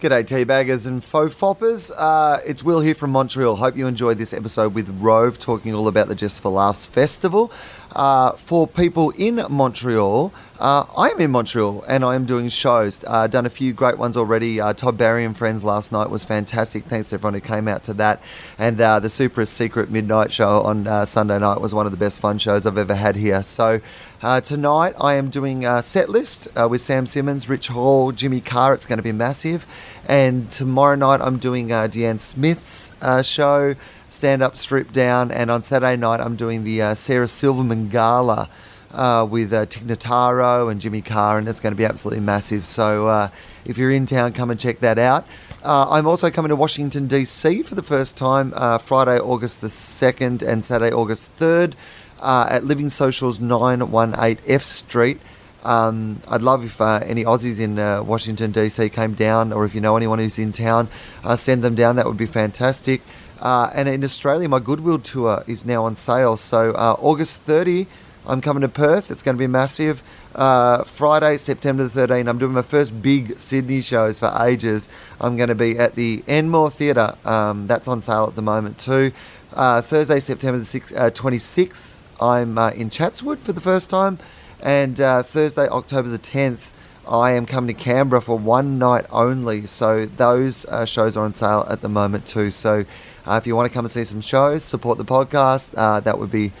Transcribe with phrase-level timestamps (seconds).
[0.00, 1.92] G'day, teabaggers and faux foppers.
[1.94, 3.56] Uh, it's Wil here from Montreal.
[3.56, 7.52] Hope you enjoyed this episode with Rove talking all about the Just for Laughs festival.
[7.94, 13.02] Uh, for people in Montreal, uh, I am in Montreal and I am doing shows.
[13.06, 14.60] Uh, done a few great ones already.
[14.60, 16.84] Uh, Todd Barry and Friends last night was fantastic.
[16.84, 18.20] Thanks to everyone who came out to that.
[18.58, 21.98] And uh, the Super Secret Midnight Show on uh, Sunday night was one of the
[21.98, 23.42] best fun shows I've ever had here.
[23.42, 23.80] So
[24.22, 28.74] uh, tonight I am doing a set list with Sam Simmons, Rich Hall, Jimmy Carr.
[28.74, 29.66] It's going to be massive.
[30.06, 32.92] And tomorrow night I'm doing uh, DeAnne Smith's
[33.26, 33.76] show,
[34.10, 35.32] Stand Up, Strip Down.
[35.32, 38.50] And on Saturday night I'm doing the Sarah Silverman Gala.
[38.92, 42.66] Uh, with uh, Tig and Jimmy Carr, and it's going to be absolutely massive.
[42.66, 43.30] So, uh,
[43.64, 45.24] if you're in town, come and check that out.
[45.62, 47.62] Uh, I'm also coming to Washington, D.C.
[47.62, 51.74] for the first time uh, Friday, August the 2nd, and Saturday, August 3rd
[52.20, 55.20] uh, at LivingSocial's 918 F Street.
[55.64, 59.74] Um, I'd love if uh, any Aussies in uh, Washington DC came down, or if
[59.74, 60.88] you know anyone who's in town,
[61.22, 61.96] uh, send them down.
[61.96, 63.02] That would be fantastic.
[63.42, 66.36] And in Australia, my Goodwill tour is now on sale.
[66.36, 67.86] So August 30,
[68.26, 69.10] I'm coming to Perth.
[69.10, 70.02] It's going to be massive.
[70.34, 74.88] Uh, Friday, September the 13th, I'm doing my first big Sydney shows for ages.
[75.20, 77.14] I'm going to be at the Enmore Theatre.
[77.24, 79.12] Um, that's on sale at the moment too.
[79.54, 84.18] Uh, Thursday, September the 6th, uh, 26th, I'm uh, in Chatswood for the first time.
[84.60, 86.72] And uh, Thursday, October the 10th,
[87.08, 89.66] I am coming to Canberra for one night only.
[89.66, 92.50] So those uh, shows are on sale at the moment too.
[92.50, 92.84] So
[93.26, 95.72] if you want to come and see some shows, support the podcast,
[96.04, 96.52] that would be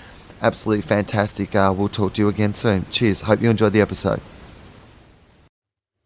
[0.42, 1.54] absolutely fantastic.
[1.54, 2.86] Uh, we'll talk to you again soon.
[2.90, 3.22] Cheers.
[3.22, 4.20] Hope you enjoyed the episode.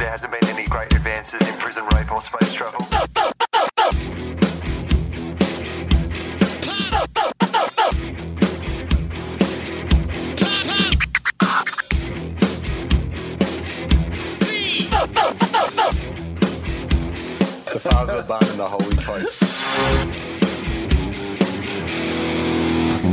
[0.00, 2.78] There hasn't been any great advances in prison rape or space travel.
[17.66, 20.39] The Father, the Son, and the Holy Toast.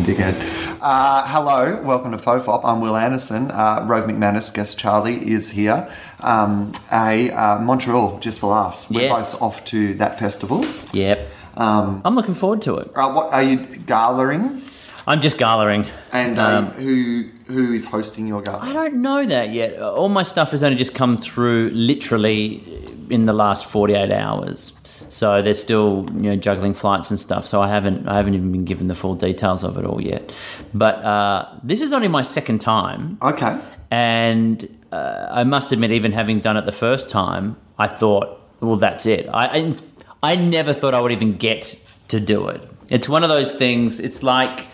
[0.07, 0.77] Dickhead.
[0.79, 2.61] Uh, hello, welcome to Fofop.
[2.63, 3.51] I'm Wil Anderson.
[3.51, 5.91] Uh, Rove McManus, guest Charlie, is here.
[6.21, 8.89] Um, a uh, Montreal, just for laughs.
[8.89, 9.33] We're Yes.
[9.33, 10.65] both off to that festival.
[10.93, 11.27] Yep.
[11.57, 12.89] Um, I'm looking forward to it.
[12.95, 14.61] uh, what are you gathering?
[15.05, 15.85] I'm just gathering.
[16.13, 18.73] And uh, Um, who who is hosting your gar I gala?
[18.89, 19.77] don't know that yet.
[19.81, 22.61] All my stuff has only just come through literally
[23.09, 24.71] in the last 48 hours.
[25.09, 27.45] So they're still, you know, juggling flights and stuff.
[27.47, 30.31] So I haven't, I haven't even been given the full details of it all yet.
[30.73, 33.57] But uh, this is only my second time, Okay.
[33.91, 38.77] and uh, I must admit, even having done it the first time, I thought, well,
[38.77, 39.27] that's it.
[39.33, 39.75] I, I,
[40.23, 42.61] I never thought I would even get to do it.
[42.89, 43.99] It's one of those things.
[43.99, 44.67] It's like,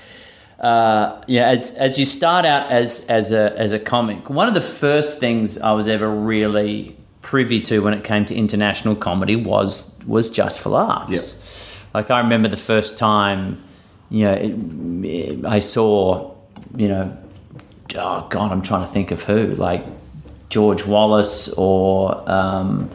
[0.60, 4.54] uh, yeah, as as you start out as as a as a comic, one of
[4.54, 9.36] the first things I was ever really privy to when it came to international comedy
[9.36, 11.12] was was just for laughs.
[11.12, 11.44] Yep.
[11.94, 13.64] Like I remember the first time,
[14.10, 16.36] you know, it, I saw,
[16.76, 17.18] you know,
[17.96, 19.86] oh god, I'm trying to think of who, like
[20.50, 22.90] George Wallace or um,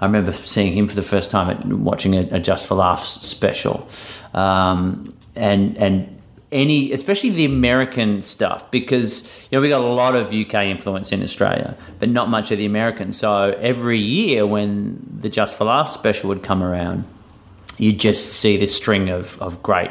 [0.00, 3.26] I remember seeing him for the first time at watching a, a Just for Laughs
[3.26, 3.88] special,
[4.34, 6.13] um, and and
[6.54, 11.12] any especially the American stuff because you know we got a lot of UK influence
[11.12, 13.12] in Australia, but not much of the American.
[13.12, 17.04] So every year when the Just for Laughs special would come around,
[17.76, 19.90] you'd just see this string of, of great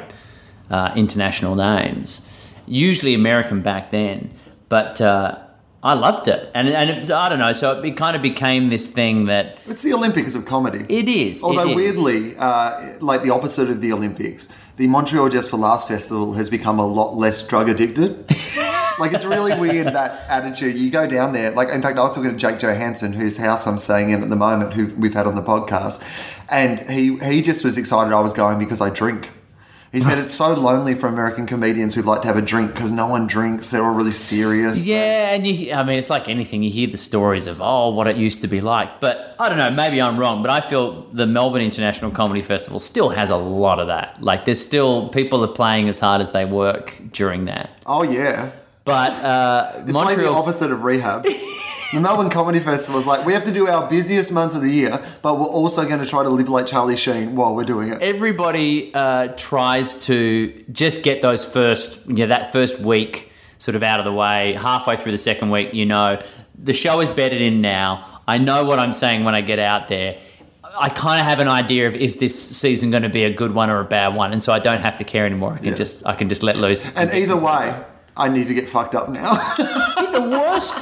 [0.71, 2.21] uh, international names,
[2.65, 4.31] usually American back then.
[4.69, 5.39] But uh,
[5.83, 7.51] I loved it, and and it, I don't know.
[7.51, 10.85] So it, kind of became this thing that It's the Olympics of comedy.
[10.87, 11.43] it is.
[11.43, 11.75] Although is.
[11.75, 14.47] weirdly, uh, like the opposite of the Olympics,
[14.77, 18.29] the Montreal Just for Laughs festival has become a lot less drug addicted.
[18.99, 20.77] like it's really weird that attitude.
[20.77, 21.51] You go down there.
[21.51, 24.29] Like in fact, I was talking to Jake Johannsen, whose house I'm staying in at
[24.29, 26.01] the moment, who we've had on the podcast,
[26.49, 29.29] and he he just was excited I was going because I drink.
[29.93, 32.91] He said it's so lonely for American comedians who'd like to have a drink because
[32.91, 33.69] no one drinks.
[33.69, 34.87] They're all really serious.
[34.87, 36.63] Yeah, and you, I mean, it's like anything.
[36.63, 39.59] You hear the stories of oh, what it used to be like, but I don't
[39.59, 39.69] know.
[39.69, 43.79] Maybe I'm wrong, but I feel the Melbourne International Comedy Festival still has a lot
[43.79, 44.19] of that.
[44.19, 47.69] Like, there's still people are playing as hard as they work during that.
[47.85, 48.49] Oh yeah.
[48.85, 51.27] But uh, It's like the opposite of rehab.
[51.93, 54.69] The Melbourne Comedy Festival is like, we have to do our busiest month of the
[54.71, 57.89] year, but we're also going to try to live like Charlie Sheen while we're doing
[57.93, 58.01] it.
[58.01, 63.83] everybody uh, tries to just get those first, you know, that first week sort of
[63.83, 64.53] out of the way.
[64.53, 66.19] Halfway through the second week, you know,
[66.57, 68.21] the show is bedded in now.
[68.27, 70.17] I know what I'm saying when I get out there.
[70.75, 73.53] I kind of have an idea of is this season going to be a good
[73.53, 75.53] one or a bad one, and so I don't have to care anymore.
[75.53, 75.73] I can Yeah.
[75.75, 76.89] just I can just let loose.
[76.95, 77.75] And either way,
[78.15, 79.33] I need to get fucked up now.
[80.13, 80.75] the worst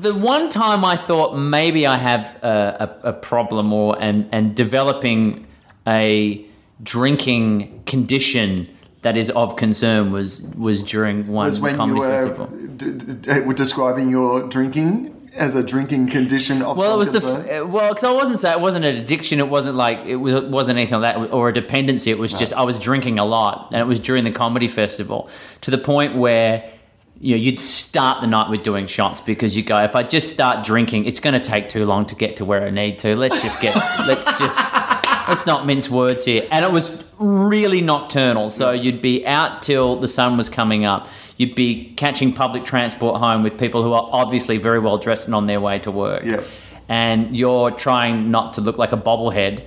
[0.00, 4.54] the one time i thought maybe i have a, a, a problem or and, and
[4.56, 5.46] developing
[5.86, 6.44] a
[6.82, 8.68] drinking condition
[9.02, 12.92] that is of concern was was during one was when you comedy were festival d-
[12.92, 17.18] d- d- were describing your drinking as a drinking condition of well, it was the
[17.18, 19.40] f- well because I wasn't saying it wasn't an addiction.
[19.40, 22.10] It wasn't like it was it wasn't anything like that or a dependency.
[22.10, 25.28] It was just I was drinking a lot, and it was during the comedy festival
[25.62, 26.70] to the point where
[27.18, 30.30] you know you'd start the night with doing shots because you go if I just
[30.30, 33.16] start drinking, it's going to take too long to get to where I need to.
[33.16, 33.74] Let's just get
[34.06, 34.58] let's just
[35.28, 36.46] let's not mince words here.
[36.50, 36.90] And it was
[37.22, 38.50] really nocturnal.
[38.50, 41.08] So you'd be out till the sun was coming up.
[41.36, 45.34] You'd be catching public transport home with people who are obviously very well dressed and
[45.34, 46.24] on their way to work.
[46.24, 46.44] Yeah.
[46.88, 49.64] And you're trying not to look like a bobblehead.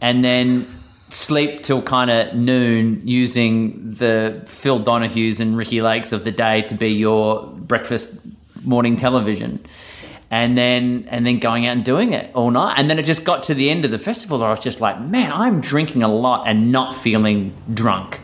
[0.00, 0.66] And then
[1.10, 6.62] sleep till kind of noon using the Phil Donahues and Ricki Lakes of the day
[6.62, 8.18] to be your breakfast
[8.62, 9.64] morning television
[10.30, 13.24] and then and then going out and doing it all night and then it just
[13.24, 16.02] got to the end of the festival where I was just like man I'm drinking
[16.02, 18.20] a lot and not feeling drunk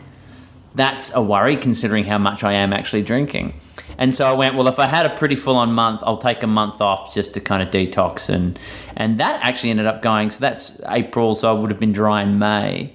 [0.75, 3.53] that's a worry considering how much I am actually drinking
[3.97, 6.43] and so I went well if I had a pretty full on month I'll take
[6.43, 8.59] a month off just to kind of detox and
[8.97, 12.21] and that actually ended up going so that's April so I would have been dry
[12.21, 12.93] in May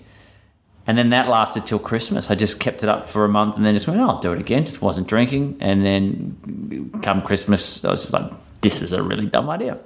[0.89, 2.31] and then that lasted till Christmas.
[2.31, 4.33] I just kept it up for a month and then just went, oh, I'll do
[4.33, 4.65] it again.
[4.65, 5.59] Just wasn't drinking.
[5.61, 9.81] And then come Christmas, I was just like, this is a really dumb idea.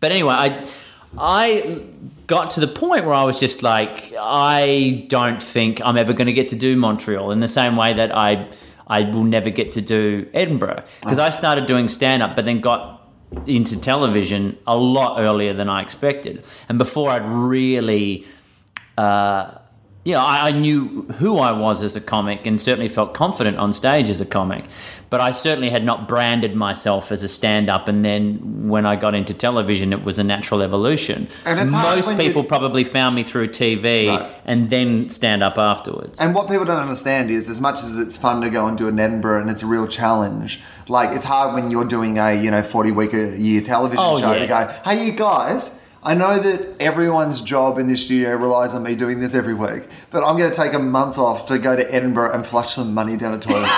[0.00, 0.70] But anyway, I
[1.18, 1.82] I
[2.26, 6.26] got to the point where I was just like, I don't think I'm ever going
[6.26, 8.48] to get to do Montreal in the same way that I
[8.86, 12.60] I will never get to do Edinburgh because I started doing stand up, but then
[12.60, 13.08] got
[13.46, 18.26] into television a lot earlier than I expected, and before I'd really.
[18.98, 19.59] Uh,
[20.02, 23.58] you know, I, I knew who I was as a comic and certainly felt confident
[23.58, 24.64] on stage as a comic,
[25.10, 27.86] but I certainly had not branded myself as a stand up.
[27.86, 31.28] And then when I got into television, it was a natural evolution.
[31.44, 34.30] And it's hard Most people you- probably found me through TV Right.
[34.46, 36.18] and then stand up afterwards.
[36.18, 38.88] And what people don't understand is, as much as it's fun to go and do
[38.88, 42.50] an Edinburgh and it's a real challenge, like it's hard when you're doing a you
[42.50, 44.38] know forty week a year television Oh, show yeah.
[44.38, 45.79] to go, hey you guys.
[46.02, 49.82] I know that everyone's job in this studio relies on me doing this every week,
[50.08, 52.94] but I'm going to take a month off to go to Edinburgh and flush some
[52.94, 53.70] money down a toilet.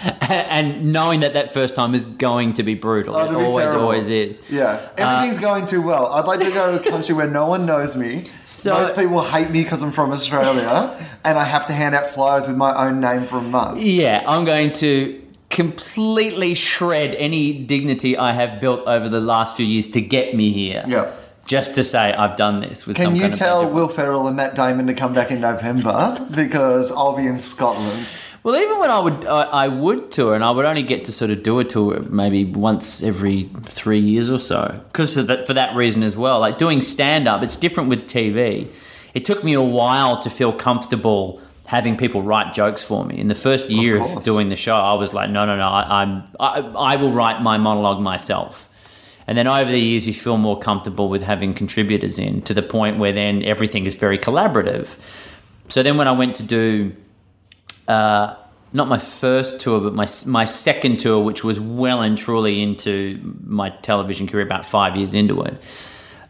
[0.30, 3.16] and knowing that that first time is going to be brutal.
[3.16, 3.80] Oh, it always, terrible.
[3.82, 4.40] always is.
[4.48, 6.06] Yeah, uh, everything's going too well.
[6.06, 8.26] I'd like to go to a country where no one knows me.
[8.44, 12.06] So- Most people hate me because I'm from Australia, and I have to hand out
[12.06, 13.80] flyers with my own name for a month.
[13.80, 15.20] Yeah, I'm going to
[15.50, 20.52] completely shred any dignity I have built over the last few years to get me
[20.52, 20.84] here.
[20.86, 21.12] Yeah.
[21.44, 23.68] Just to say I've done this with Can some you tell.
[23.68, 28.06] Will Ferrell and Matt Damon to come back in November because I'll be in Scotland.
[28.42, 31.12] Well, even when I would, I, I would tour, and I would only get to
[31.12, 35.52] sort of do a tour maybe once every three years or so, because that, for
[35.52, 36.40] that reason as well.
[36.40, 38.68] Like doing stand up, it's different with TV.
[39.12, 43.16] It took me a while to feel comfortable having people write jokes for me.
[43.16, 44.24] In the first year of, course.
[44.24, 46.58] doing the show, I was like, no, no, no, I, I'm, I,
[46.94, 48.68] I will write my monologue myself.
[49.28, 52.62] And then over the years, you feel more comfortable with having contributors in to the
[52.62, 54.96] point where then everything is very collaborative.
[55.68, 56.92] So then when I went to do
[57.86, 58.34] uh,
[58.72, 63.20] not my first tour, but my my second tour, which was well and truly into
[63.44, 65.54] my television career, about five years into it.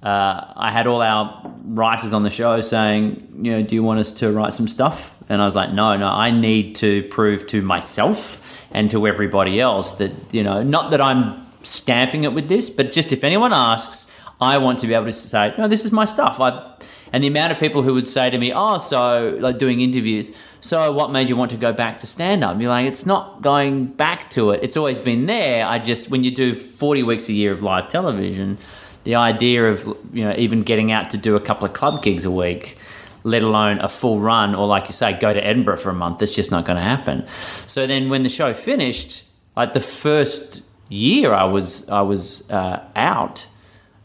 [0.03, 4.01] Uh, I had all our writers on the show saying, you know, do you want
[4.01, 5.15] us to write some stuff?
[5.29, 8.41] And I was like, no, no, I need to prove to myself
[8.71, 12.93] and to everybody else that, you know, not that I'm stamping it with this, but
[12.93, 14.07] just if anyone asks,
[14.41, 16.41] I want to be able to say, no, this is my stuff.
[16.41, 16.77] I,
[17.13, 20.33] and the amount of people who would say to me, oh, so, like doing interviews,
[20.63, 22.59] so what made you want to go back to stand up?
[22.61, 24.61] You're like, it's not going back to it.
[24.63, 25.67] It's always been there.
[25.67, 28.59] I just, when you do 40 weeks a year of live television,
[29.05, 32.25] the idea of, you know, even getting out to do a couple of club gigs
[32.25, 32.77] a week,
[33.23, 36.19] let alone a full run, or like you say, go to Edinburgh for a month,
[36.19, 37.27] that's just not going to happen.
[37.67, 39.25] So then when the show finished,
[39.57, 43.47] like the first year I was, I was uh, out,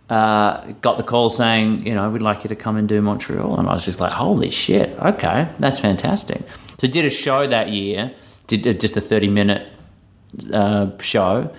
[0.09, 3.57] uh, got the call saying, you know, we'd like you to come and do Montreal.
[3.57, 6.41] And I was just like, holy shit, okay, that's fantastic.
[6.79, 8.13] So did a show that year,
[8.47, 9.67] did just a 30 minute
[10.53, 11.51] uh, show.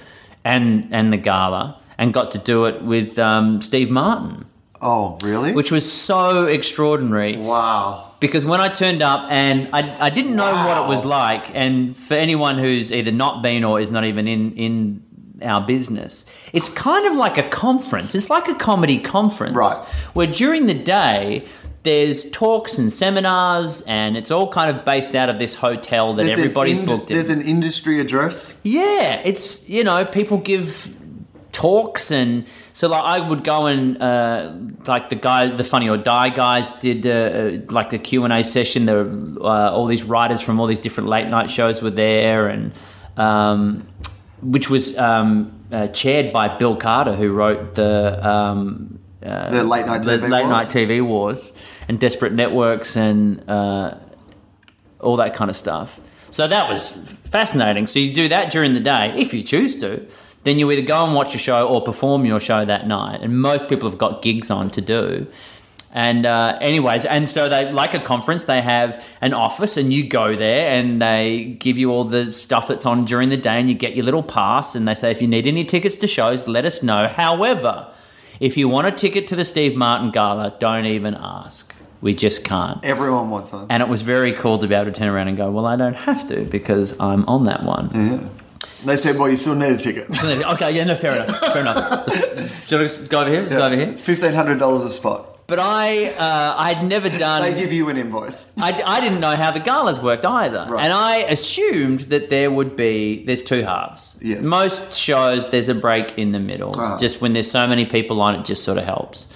[0.45, 4.45] and and the gala, and got to do it with um, Steve Martin,
[4.83, 5.53] Oh, really?
[5.55, 8.13] which was so extraordinary wow.
[8.21, 11.97] because when I turned up and I, I didn't know what it was like, and
[11.97, 15.03] for anyone who's either not been or is not even in in
[15.43, 18.15] our business, it's kind of like a conference.
[18.15, 19.77] It's like a comedy conference, Right.
[20.15, 21.47] Where during the day
[21.83, 26.25] there's talks and seminars, and it's all kind of based out of this hotel that
[26.27, 27.17] There's everybody's ind- booked in.
[27.17, 28.61] There's an industry address.
[28.63, 30.95] Yeah, it's you know people give
[31.57, 32.45] talks and
[32.75, 34.53] so like I would go and uh,
[34.87, 38.33] like the guys, the Funny or Die guys did uh, uh, like the Q and
[38.33, 38.85] A session.
[38.85, 42.49] There were uh, all these writers from all these different late night shows were there,
[42.49, 42.73] and
[43.17, 43.89] um,
[44.43, 48.21] which was um, uh, chaired by Bill Carter, who wrote the.
[48.33, 50.51] Um, uh, The late night the TV late wars?
[50.51, 51.53] night TV wars
[51.89, 53.95] and Desperate Networks and uh,
[55.01, 55.99] all that kind of stuff.
[56.29, 56.91] So that was
[57.31, 57.87] fascinating.
[57.87, 60.07] So you do that during the day if you choose to.
[60.47, 63.21] Then you either go and watch a show or perform your show that night.
[63.21, 65.27] And most people have got gigs on to do.
[65.91, 68.45] And uh, anyways, and so they like a conference.
[68.45, 72.69] They have an office, and you go there, and they give you all the stuff
[72.69, 74.77] that's on during the day, and you get your little pass.
[74.77, 77.09] And they say if you need any tickets to shows, let us know.
[77.09, 77.93] However,
[78.39, 81.75] if you want a ticket to the Steve Martin Gala, don't even ask.
[82.01, 82.85] We just can't.
[82.85, 83.67] Everyone wants one.
[83.69, 85.75] And it was very cool to be able to turn around and go, well, I
[85.75, 88.31] don't have to because I'm on that one.
[88.87, 90.23] They said, well, you still need a ticket.
[90.25, 91.41] okay, yeah, no, fair enough.
[91.53, 92.67] Fair enough.
[92.67, 93.43] Should I just go over here?
[93.43, 93.89] Just go over here.
[93.89, 95.37] It's fifteen hundred dollars a spot.
[95.47, 97.43] But I, uh, I'd never done.
[97.43, 98.51] They give you an invoice.
[98.59, 100.67] I, I didn't know how the galas worked either.
[100.69, 100.83] Right.
[100.85, 104.17] And I assumed that there would be, there's two halves.
[104.21, 104.43] Yes.
[104.43, 106.79] Most shows, there's a break in the middle.
[106.79, 106.99] Uh-huh.
[106.99, 109.29] Just when there's so many people on, it just sort of helps.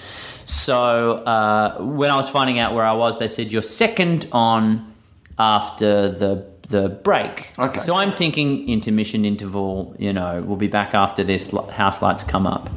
[0.47, 4.92] So uh, when I was finding out where I was, they said, you're second on
[5.38, 7.50] after the the break.
[7.59, 7.79] Okay.
[7.79, 12.47] So I'm thinking intermission interval, you know, we'll be back after this house lights come
[12.47, 12.71] up.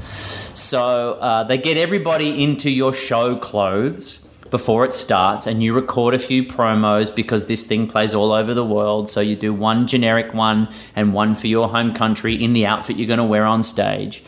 [0.53, 4.17] So uh, they get everybody into your show clothes
[4.49, 8.53] before it starts and you record a few promos because this thing plays all over
[8.53, 9.09] the world.
[9.09, 12.97] So you do one generic one and one for your home country in the outfit
[12.97, 14.23] you're going to wear on stage.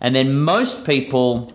[0.00, 1.52] And then most people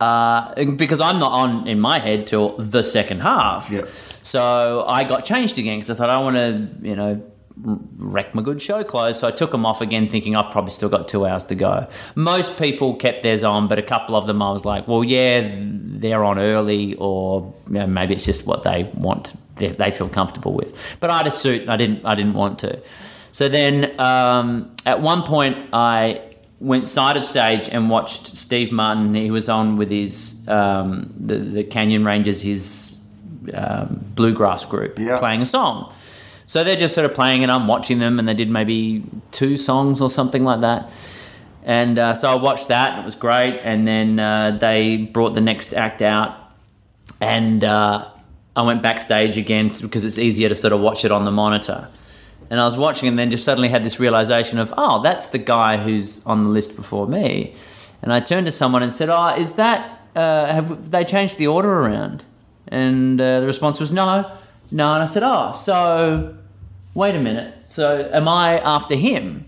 [0.00, 3.68] uh, because I'm not on in my head till the second half.
[3.70, 3.88] Yep.
[4.22, 7.22] So I got changed again because I thought I want to, you know,
[7.60, 9.18] wreck my good show clothes.
[9.18, 11.88] So I took them off again, thinking I've probably still got two hours to go.
[12.14, 15.56] Most people kept theirs on, but a couple of them I was like, well, yeah,
[15.60, 20.08] they're on early, or you know, maybe it's just what they want, they, they feel
[20.08, 20.76] comfortable with.
[21.00, 22.80] But I had a suit, I didn't, I didn't want to.
[23.32, 26.22] So then, um, at one point, I
[26.60, 29.14] went side of stage and watched Steve Martin.
[29.14, 32.97] He was on with his um, the the Canyon Rangers, his
[33.54, 35.18] um, bluegrass group, Yeah.
[35.18, 35.92] playing a song.
[36.46, 39.56] So they're just sort of playing, and I'm watching them, and they did maybe two
[39.56, 40.90] songs or something like that.
[41.62, 43.60] And uh, so I watched that, and it was great.
[43.62, 46.34] And then uh, they brought the next act out,
[47.20, 48.08] and uh,
[48.56, 51.88] I went backstage again because it's easier to sort of watch it on the monitor.
[52.50, 55.38] And I was watching, and then just suddenly had this realization of, oh, that's the
[55.38, 57.54] guy who's on the list before me.
[58.00, 61.46] And I turned to someone and said, oh, is that, uh, have they changed the
[61.48, 62.24] order around?
[62.70, 64.30] And uh, the response was, no,
[64.70, 64.92] no.
[64.92, 66.36] And I said, oh, so
[66.94, 67.54] wait a minute.
[67.66, 69.46] So am I after him?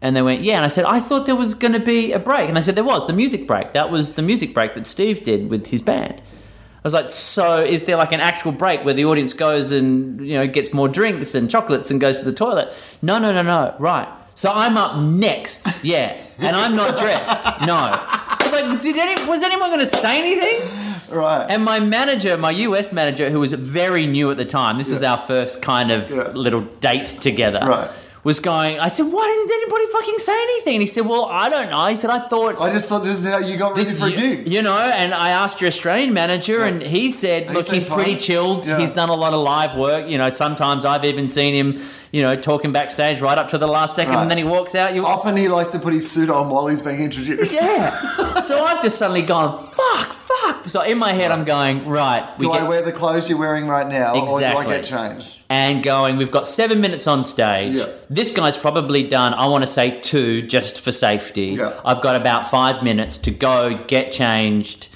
[0.00, 0.56] And they went, yeah.
[0.56, 2.48] And I said, I thought there was going to be a break.
[2.48, 3.72] And they said, there was, the music break.
[3.72, 6.20] That was the music break that Steve did with his band.
[6.20, 10.20] I was like, so is there like an actual break where the audience goes and,
[10.26, 12.72] you know, gets more drinks and chocolates and goes to the toilet?
[13.00, 13.76] No, no, no, no.
[13.78, 14.08] Right.
[14.34, 15.68] So I'm up next.
[15.84, 16.16] Yeah.
[16.38, 17.44] And I'm not dressed.
[17.64, 17.76] No.
[17.76, 20.68] I was like, did any, was anyone going to say anything?
[21.12, 21.46] Right.
[21.50, 25.02] And my manager, my US manager, who was very new at the time, this was
[25.02, 26.28] our first kind of Yeah.
[26.34, 27.60] little date together.
[27.64, 27.90] Right.
[28.24, 30.74] Was going, I said, why didn't anybody fucking say anything?
[30.76, 31.86] And he said, well, I don't know.
[31.86, 32.60] He said, I thought.
[32.60, 34.48] I just thought this is how you got ready This- for a you, gig.
[34.48, 36.66] you know, and I asked your Australian manager, Yeah.
[36.66, 38.64] and he said, He "Look, he's pretty chilled.
[38.64, 38.78] Yeah.
[38.78, 40.08] He's done a lot of live work.
[40.08, 43.66] You know, sometimes I've even seen him, you know, talking backstage right up to the
[43.66, 44.22] last second, Right.
[44.22, 44.94] and then he walks out.
[44.94, 47.52] You, Often he likes to put his suit on while he's being introduced.
[47.54, 48.40] yeah.
[48.46, 50.64] so I've just suddenly gone, fuck, fuck.
[50.68, 52.38] So in my head, I'm going, right.
[52.38, 54.74] Do I wear the clothes you're wearing right now, or do I Exactly.
[54.76, 55.38] get changed?
[55.50, 57.74] and going, we've got seven minutes on stage.
[57.74, 57.86] Yeah.
[58.08, 61.56] This guy's probably done, I want to say two just for safety.
[61.58, 61.78] Yeah.
[61.84, 64.88] I've got about five minutes to go get changed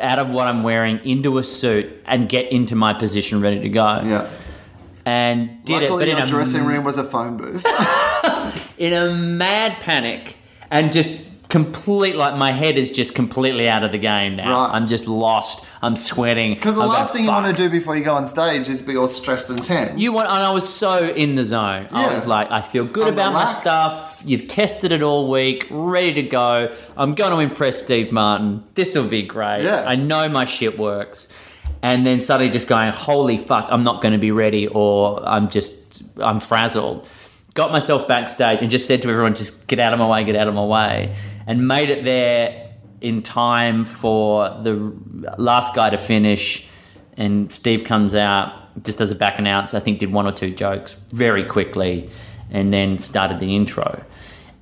[0.00, 3.68] out of what I'm wearing into a suit and get into my position ready to
[3.68, 4.00] go.
[4.04, 4.28] Yeah.
[5.06, 7.64] And did Luckily, it, but in a, dressing room was a phone booth.
[8.78, 10.36] in a mad panic
[10.70, 11.18] and just
[11.54, 14.64] complete like my head is just completely out of the game now.
[14.64, 14.74] Right.
[14.74, 15.64] I'm just lost.
[15.82, 16.54] I'm sweating.
[16.54, 18.68] Because the I'm last going, thing you want to do before you go on stage
[18.68, 20.00] is be all stressed and tense.
[20.00, 21.86] You want, and I was so in the zone.
[21.92, 22.08] Yeah.
[22.08, 23.58] I was like, I feel good I'm about relaxed.
[23.58, 24.22] my stuff.
[24.24, 26.74] You've tested it all week, ready to go.
[26.96, 28.64] I'm going to impress Steve Martin.
[28.74, 29.62] This will be great.
[29.62, 29.84] Yeah.
[29.86, 31.28] I know my shit works.
[31.82, 35.48] And then suddenly just going, holy fuck, I'm not going to be ready, or I'm
[35.48, 37.06] just, I'm frazzled.
[37.54, 40.34] Got myself backstage and just said to everyone, just get out of my way, get
[40.34, 41.14] out of my way.
[41.46, 44.92] And made it there in time for the
[45.36, 46.66] last guy to finish.
[47.16, 50.50] And Steve comes out, just does a back announce, I think did one or two
[50.50, 52.10] jokes very quickly,
[52.50, 54.04] and then started the intro.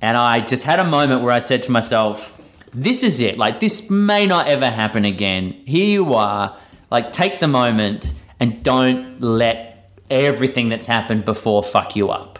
[0.01, 2.37] And I just had a moment where I said to myself,
[2.73, 3.37] this is it.
[3.37, 5.53] Like, this may not ever happen again.
[5.65, 6.57] Here you are.
[6.91, 12.32] Like, take the moment and don't let everything that's happened before fuck you up.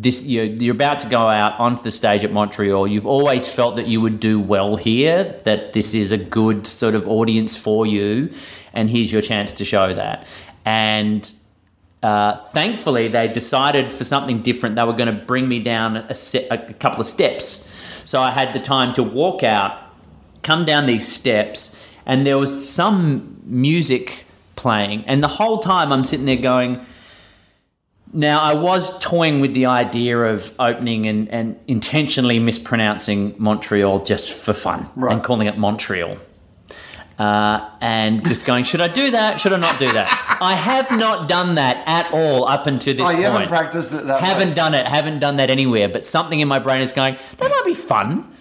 [0.00, 2.86] This you're, you're about to go out onto the stage at Montreal.
[2.86, 6.94] You've always felt that you would do well here, that this is a good sort
[6.94, 8.32] of audience for you,
[8.72, 10.24] and here's your chance to show that.
[10.64, 11.28] And
[12.02, 14.76] uh, thankfully, they decided for something different.
[14.76, 17.66] They were going to bring me down a, se- a couple of steps.
[18.04, 19.82] So I had the time to walk out,
[20.42, 21.74] come down these steps,
[22.06, 24.24] and there was some music
[24.54, 25.04] playing.
[25.06, 26.86] And the whole time I'm sitting there going,
[28.12, 34.32] now, I was toying with the idea of opening and, and intentionally mispronouncing Montreal just
[34.32, 35.12] for fun Right.
[35.12, 36.16] and calling it Montreal.
[37.18, 39.40] Uh, and just going, should I do that?
[39.40, 40.38] Should I not do that?
[40.40, 43.24] I have not done that at all up until this oh, you point.
[43.32, 44.54] haven't practiced it that haven't way.
[44.54, 47.62] done it, haven't done that anywhere, but something in my brain is going, that might
[47.64, 48.32] be fun.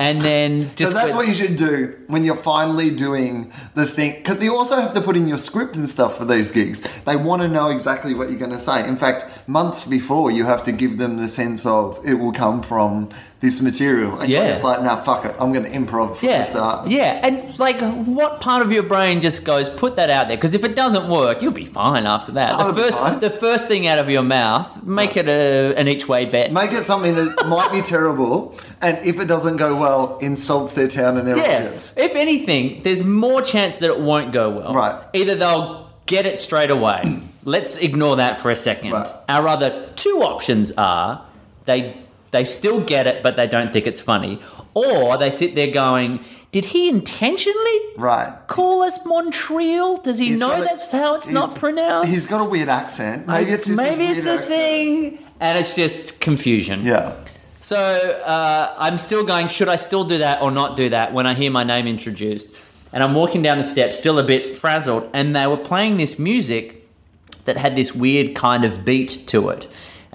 [0.00, 4.14] And then just So that's what you should do when you're finally doing the thing.
[4.14, 6.86] Because you also have to put in your script and stuff for these gigs.
[7.04, 8.86] They want to know exactly what you're going to say.
[8.86, 12.62] In fact, months before, you have to give them the sense of it will come
[12.62, 13.08] from
[13.40, 14.18] this material.
[14.18, 14.40] And Yeah.
[14.40, 15.34] you're just like, nah, fuck it.
[15.38, 16.88] I'm going to improv yeah, to start.
[16.88, 20.36] Yeah, and it's like, what part of your brain just goes, put that out there?
[20.36, 22.58] Because if it doesn't work, you'll be fine after that.
[22.58, 26.24] The first, the first thing out of your mouth, make it a, an each way
[26.24, 26.52] bet.
[26.52, 28.58] Make it something that might be terrible.
[28.82, 31.58] And if it doesn't go well, insults their town and their yeah.
[31.66, 31.94] audience.
[31.96, 34.74] If anything, there's more chance that it won't go well.
[34.74, 35.00] Right.
[35.12, 37.22] Either they'll get it straight away.
[37.44, 38.90] Let's ignore that for a second.
[38.90, 39.08] Right.
[39.28, 41.24] Our other two options are
[41.66, 41.96] they
[42.30, 44.40] they still get it, but they don't think it's funny,
[44.74, 46.20] or they sit there going,
[46.52, 48.32] "Did he intentionally Right.
[48.46, 49.98] call us Montreal?
[49.98, 52.08] Does he He's know a- that's how it's not pronounced?
[52.08, 53.26] He's got a weird accent.
[53.26, 54.48] Maybe it's maybe it's a accent.
[54.48, 56.84] thing, and it's just confusion.
[56.84, 57.12] Yeah.
[57.60, 61.26] So uh, I'm still going, should I still do that or not do that when
[61.26, 62.48] I hear my name introduced?
[62.92, 66.18] And I'm walking down the steps, still a bit frazzled, and they were playing this
[66.18, 66.88] music
[67.44, 69.66] that had this weird kind of beat to it.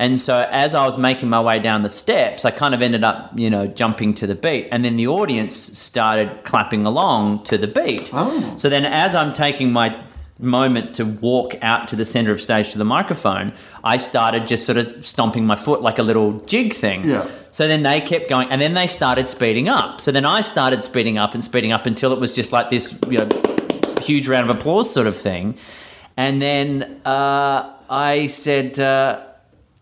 [0.04, 3.06] And so as I was making my way down the steps, I kind of ended
[3.06, 4.68] up, you know, jumping to the beat.
[4.70, 8.10] And then the audience started clapping along to the beat.
[8.12, 8.54] Oh.
[8.58, 9.98] So then as I'm taking my
[10.40, 14.66] moment to walk out to the center of stage to the microphone, I started just
[14.66, 17.08] sort of stomping my foot like a little jig thing.
[17.08, 17.26] Yeah.
[17.52, 20.02] So then they kept going, and then they started speeding up.
[20.02, 22.94] So then I started speeding up and speeding up until it was just like this,
[23.10, 23.30] you know,
[24.02, 25.56] huge round of applause sort of thing.
[26.18, 29.28] And then uh, I said, uh,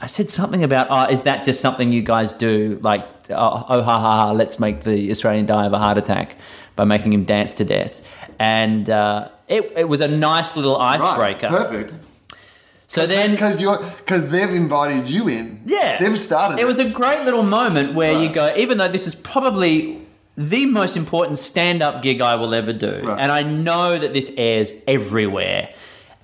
[0.03, 2.79] I said something about, oh, is that just something you guys do?
[2.81, 6.35] Like, oh, oh ha ha ha, let's make the Australian die of a heart attack
[6.75, 8.01] by making him dance to death.
[8.39, 10.99] And uh, it, it was a nice little Right.
[10.99, 11.47] icebreaker.
[11.49, 11.93] Perfect.
[12.87, 15.61] So then, Because you're because they've invited you in.
[15.65, 16.59] yeah, They've started.
[16.59, 20.01] It was a great little moment where you go, even though this is probably
[20.35, 23.19] the most important stand-up gig I will ever do, Right.
[23.21, 25.69] and I know that this airs everywhere.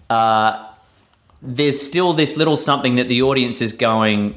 [0.10, 0.67] Uh,
[1.42, 4.36] there's still this little something that the audience is going.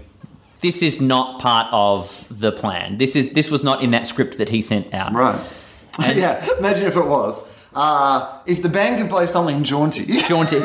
[0.60, 2.98] This is not part of the plan.
[2.98, 5.12] This is this was not in that script that he sent out.
[5.12, 5.40] right.
[5.98, 6.46] And- yeah.
[6.58, 7.50] Imagine if it was.
[7.74, 10.04] Uh, if the band can play something jaunty.
[10.28, 10.62] jaunty.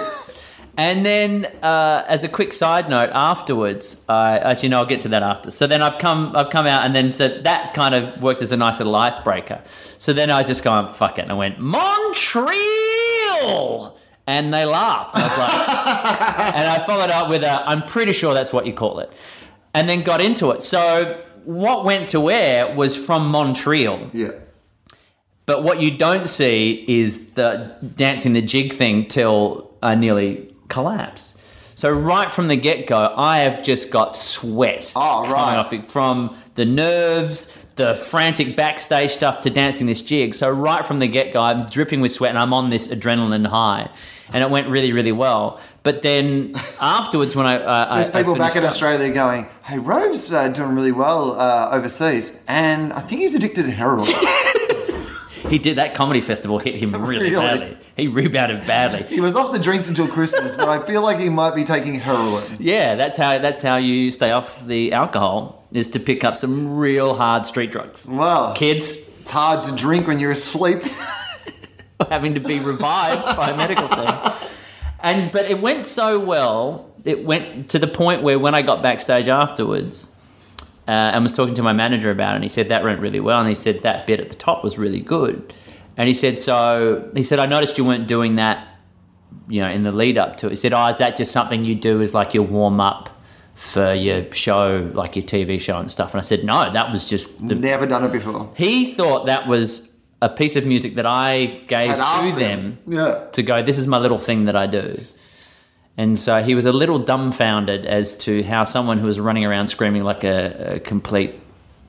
[0.77, 5.07] And then, uh, as a quick side note, afterwards, uh, actually, no, I'll get to
[5.09, 5.49] that after.
[5.51, 8.51] So then I've come, I've come out, and then so that kind of worked as
[8.51, 9.61] a nice little icebreaker.
[9.99, 12.57] So then I just go, and fuck it, and I went Montreal,
[14.27, 15.15] and they laughed.
[15.15, 15.51] And I was like,
[16.55, 19.11] and I followed up with a, I'm pretty sure that's what you call it,
[19.73, 20.63] and then got into it.
[20.63, 24.09] So what went to air was from Montreal.
[24.13, 24.31] yeah.
[25.47, 31.37] But what you don't see is the dancing the jig thing till I nearly collapse.
[31.75, 35.85] So right from the get go, I have just got sweat Oh, coming off it
[35.85, 40.33] from the nerves, the frantic backstage stuff to dancing this jig.
[40.33, 43.45] So right from the get go, I'm dripping with sweat and I'm on this adrenaline
[43.45, 43.91] high,
[44.33, 45.59] and it went really, really well.
[45.83, 49.47] But then afterwards, when I uh, There's I, I people back in up- Australia going,
[49.65, 54.05] "Hey, Rove's uh, doing really well uh, overseas, and I think he's addicted to heroin."
[55.49, 57.35] he did that comedy festival hit him really, Really?
[57.59, 57.77] badly.
[57.95, 59.03] He rebounded badly.
[59.03, 61.95] he was off the drinks until Christmas, but I feel like he might be taking
[61.95, 62.43] heroin.
[62.59, 66.75] Yeah, that's how that's how you stay off the alcohol is to pick up some
[66.77, 68.05] real hard street drugs.
[68.07, 70.83] Wow, Kids it's hard to drink when you're asleep.
[72.09, 74.49] having to be revived by a medical team.
[74.99, 78.81] And but it went so well, it went to the point where when I got
[78.81, 80.07] backstage afterwards
[80.87, 83.19] uh, and was talking to my manager about it, and he said that went really
[83.19, 85.53] well, and he said that bit at the top was really good,
[85.97, 87.09] and he said so.
[87.15, 88.67] He said I noticed you weren't doing that,
[89.47, 90.51] you know, in the lead up to it.
[90.51, 93.09] He said, oh, is that just something you do as like your warm up?
[93.53, 97.07] For your show, like your TV show and stuff, and I said no, that was
[97.07, 98.51] just the Never done it before.
[98.53, 99.89] he thought that was
[100.21, 103.25] a piece of music that I gave to asked them Yeah.
[103.33, 104.99] to go, this is my little thing that I do.
[105.97, 109.67] And so he was a little dumbfounded as to how someone who was running around
[109.67, 111.35] screaming like a, a complete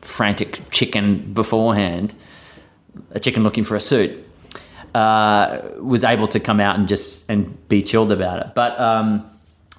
[0.01, 2.15] frantic chicken beforehand,
[3.13, 4.25] a chicken looking for a suit,
[4.95, 8.55] uh, was able to come out and just and be chilled about it.
[8.55, 9.29] But um,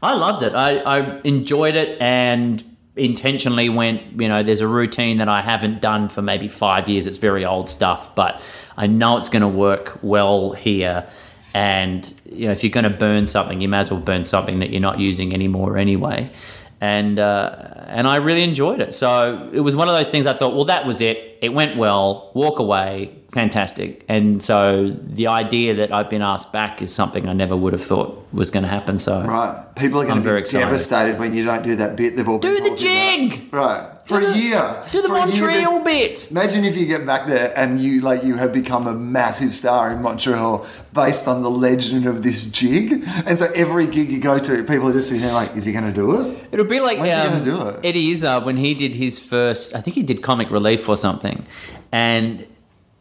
[0.01, 0.53] I loved it.
[0.53, 2.61] I, I enjoyed it and
[2.97, 7.07] intentionally went, you know, there's a routine that I haven't done for maybe five years.
[7.07, 8.41] It's very old stuff, but
[8.75, 11.07] I know it's going to work well here.
[11.53, 14.59] And, you know, if you're going to burn something, you may as well burn something
[14.59, 16.31] that you're not using anymore anyway.
[16.79, 17.55] And, uh,
[17.87, 18.93] and I really enjoyed it.
[18.93, 21.39] So it was one of those things I thought, well, that was it.
[21.41, 22.31] It went well.
[22.35, 23.15] Walk away.
[23.31, 24.05] Fantastic.
[24.07, 27.83] And so the idea that I've been asked back is something I never would have
[27.83, 28.99] thought was going to happen.
[28.99, 29.75] So Right.
[29.75, 32.55] People are going to be devastated when you don't do that bit they've all been
[32.55, 33.39] do the talking about.
[33.39, 33.53] jig.
[33.53, 33.96] Right.
[34.07, 34.85] For Do a year.
[34.89, 36.31] Do the Montreal bit.
[36.31, 39.91] Imagine if you get back there and you like you have become a massive star
[39.91, 43.03] in Montreal based on the legend of this jig.
[43.25, 45.73] And so every gig you go to, people are just sitting there like, is he
[45.73, 46.47] going to do it?
[46.53, 47.85] It'll be like When's he um, gonna do it?
[47.85, 49.75] Eddie Izzard when he did his first.
[49.75, 51.45] I think he did comic relief or something,
[51.91, 52.47] and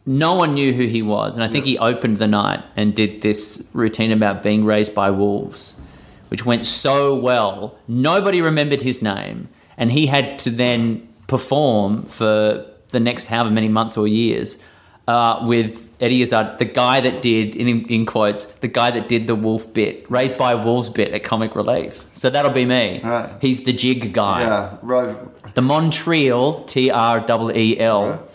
[0.05, 1.35] no one knew who he was.
[1.35, 5.09] And I think he opened the night and did this routine about being raised by
[5.11, 5.75] wolves,
[6.27, 7.77] which went so well.
[7.87, 13.69] Nobody remembered his name, and he had to then perform for the next however many
[13.69, 14.57] months or years.
[15.07, 19.25] Uh, with Eddie Izzard, the guy that did, in, in quotes, the guy that did
[19.25, 22.03] the wolf bit, raised by wolves bit at Comic Relief.
[22.13, 22.99] So that'll be me.
[23.01, 23.33] Right.
[23.39, 24.41] He's the jig guy.
[24.41, 24.77] Yeah.
[24.81, 25.31] Rove.
[25.53, 28.27] The Montreal, T R E E L,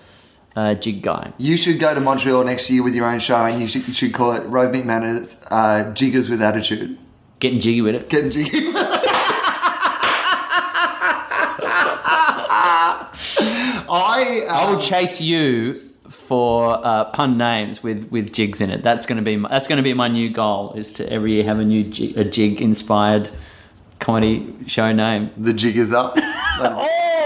[0.56, 1.34] uh, jig guy.
[1.36, 3.92] You should go to Montreal next year with your own show and you should, you
[3.92, 6.98] should call it Rove McManus uh, Jiggers with Attitude.
[7.38, 8.08] Getting jiggy with it.
[8.08, 8.72] Getting jiggy.
[13.92, 15.76] I, I um, will chase you
[16.08, 18.82] for uh, pun names with, with jigs in it.
[18.82, 20.72] That's going to be my, that's going to be my new goal.
[20.72, 23.30] Is to every year have a new jig, a jig inspired
[23.98, 25.30] comedy show name.
[25.36, 26.18] the jig is up.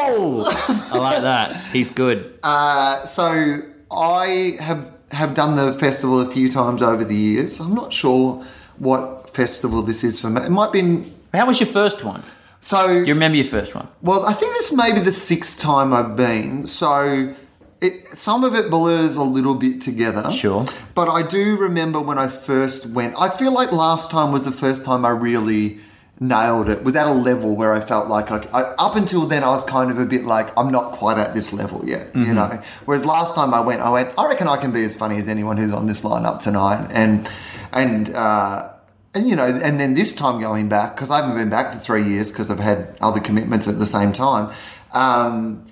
[0.09, 0.45] Oh,
[0.93, 1.61] I like that.
[1.73, 2.39] He's good.
[2.45, 7.59] Uh, so I have have done the festival a few times over the years.
[7.59, 8.45] I'm not sure
[8.79, 10.43] what festival this is for me.
[10.43, 11.13] It might be.
[11.35, 12.23] How was your first one?
[12.67, 13.87] So Do you remember your first one?
[14.03, 16.67] Well, I think this may be the sixth time I've been.
[16.67, 17.33] So
[17.81, 20.33] it, some of it blurs a little bit together.
[20.33, 20.67] Sure.
[20.93, 23.15] But I do remember when I first went.
[23.17, 25.79] I feel like last time was the first time I really
[26.19, 26.83] nailed it.
[26.83, 29.63] Was at a level where I felt like I, I, up until then I was
[29.63, 32.61] kind of a bit like I'm not quite at this level yet, you know.
[32.85, 34.13] Whereas last time I went, I went.
[34.19, 37.31] I reckon I can be as funny as anyone who's on this lineup tonight, and
[37.73, 38.13] and.
[38.13, 38.73] uh
[39.17, 41.79] and you know, and then this time going back because I haven't been back for
[41.79, 44.55] three years because I've had other commitments at the same time.
[44.93, 45.65] Um,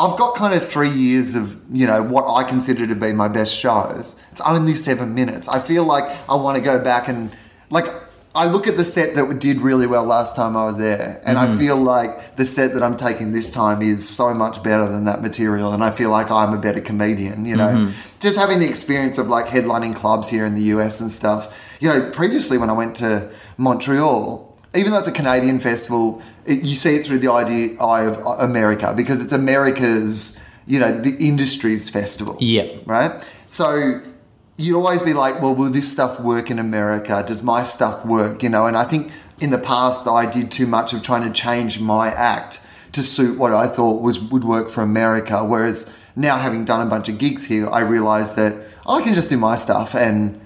[0.00, 3.28] I've got kind of three years of you know what I consider to be my
[3.28, 4.16] best shows.
[4.32, 5.46] It's only seven minutes.
[5.46, 7.30] I feel like I want to go back and
[7.68, 7.84] like
[8.34, 11.38] I look at the set that did really well last time I was there, and
[11.38, 15.04] I feel like the set that I'm taking this time is so much better than
[15.04, 17.44] that material, and I feel like I'm a better comedian.
[17.44, 21.12] You know, just having the experience of like headlining clubs here in the US and
[21.12, 21.54] stuff.
[21.84, 26.62] You know, previously when I went to Montreal, even though it's a Canadian festival, it,
[26.62, 31.14] you see it through the idea, eye of America because it's America's, you know, the
[31.18, 32.38] industry's festival.
[32.40, 32.86] Yep.
[32.86, 33.30] Right?
[33.48, 34.00] So
[34.56, 37.22] you'd always be like, well, will this stuff work in America?
[37.26, 38.42] Does my stuff work?
[38.42, 41.38] You know, and I think in the past I did too much of trying to
[41.38, 45.44] change my act to suit what I thought was would work for America.
[45.44, 49.28] Whereas now having done a bunch of gigs here, I realized that I can just
[49.28, 50.40] do my stuff and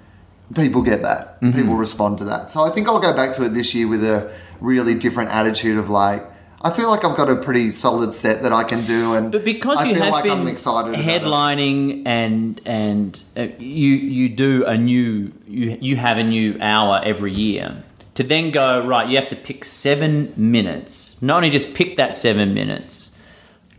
[0.54, 1.40] people get that.
[1.40, 1.58] Mm-hmm.
[1.58, 2.50] People respond to that.
[2.50, 5.78] So I think I'll go back to it this year with a really different attitude
[5.78, 6.24] of like,
[6.60, 9.44] I feel like I've got a pretty solid set that I can do, and But
[9.44, 14.28] because I you feel have like been I'm excited headlining and and uh, you you
[14.28, 17.84] do a new you you have a new hour every year
[18.14, 22.12] to then go right you have to pick seven minutes not only just pick that
[22.16, 23.12] seven minutes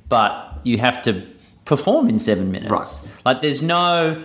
[0.08, 1.24] but you have to
[1.66, 3.02] perform in seven minutes Right.
[3.26, 4.24] like there's no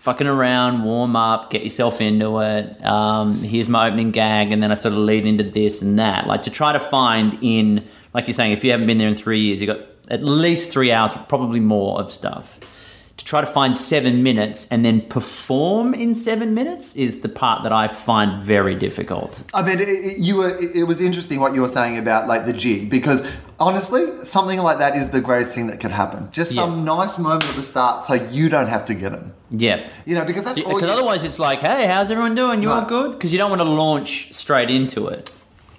[0.00, 2.84] fucking around warm up get yourself into it.
[2.84, 6.26] Um, here's my opening gag and then i sort of lead into this and that.
[6.26, 9.14] Like to try to find in like you're saying if you haven't been there in
[9.14, 12.58] three years you've got at least three hours probably more of stuff
[13.20, 17.62] to try to find seven minutes and then perform in seven minutes is the part
[17.64, 20.50] that i find very difficult I mean, it, it- you were.
[20.64, 23.20] It it was interesting what you were saying about like the jig because
[23.58, 26.20] honestly, something like that is the greatest thing that could happen.
[26.32, 26.62] Just Yeah.
[26.62, 29.24] some nice moment at the start, so you don't have to get them.
[29.50, 29.76] yeah
[30.08, 30.74] You know, because that's all.
[30.74, 33.62] because otherwise it's like hey how's everyone doing you all good because you don't want
[33.68, 34.10] to launch
[34.42, 35.22] straight into it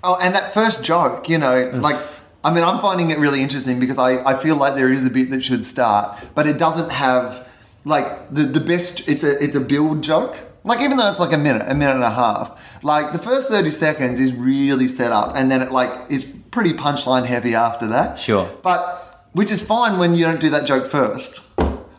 [0.03, 1.55] oh, and that first joke, you know,
[1.87, 1.99] like.
[2.43, 5.09] I mean, I'm finding it really interesting because I, I feel like there is a
[5.09, 7.47] bit that should start, but it doesn't have
[7.85, 9.07] like the, the best.
[9.07, 10.37] It's a it's a build joke.
[10.63, 13.47] Like even though it's like a minute, a minute and a half, like the first
[13.47, 17.87] thirty seconds is really set up, and then it like is pretty punchline heavy after
[17.87, 18.17] that.
[18.17, 18.51] Sure.
[18.61, 21.41] But which is fine when you don't do that joke first.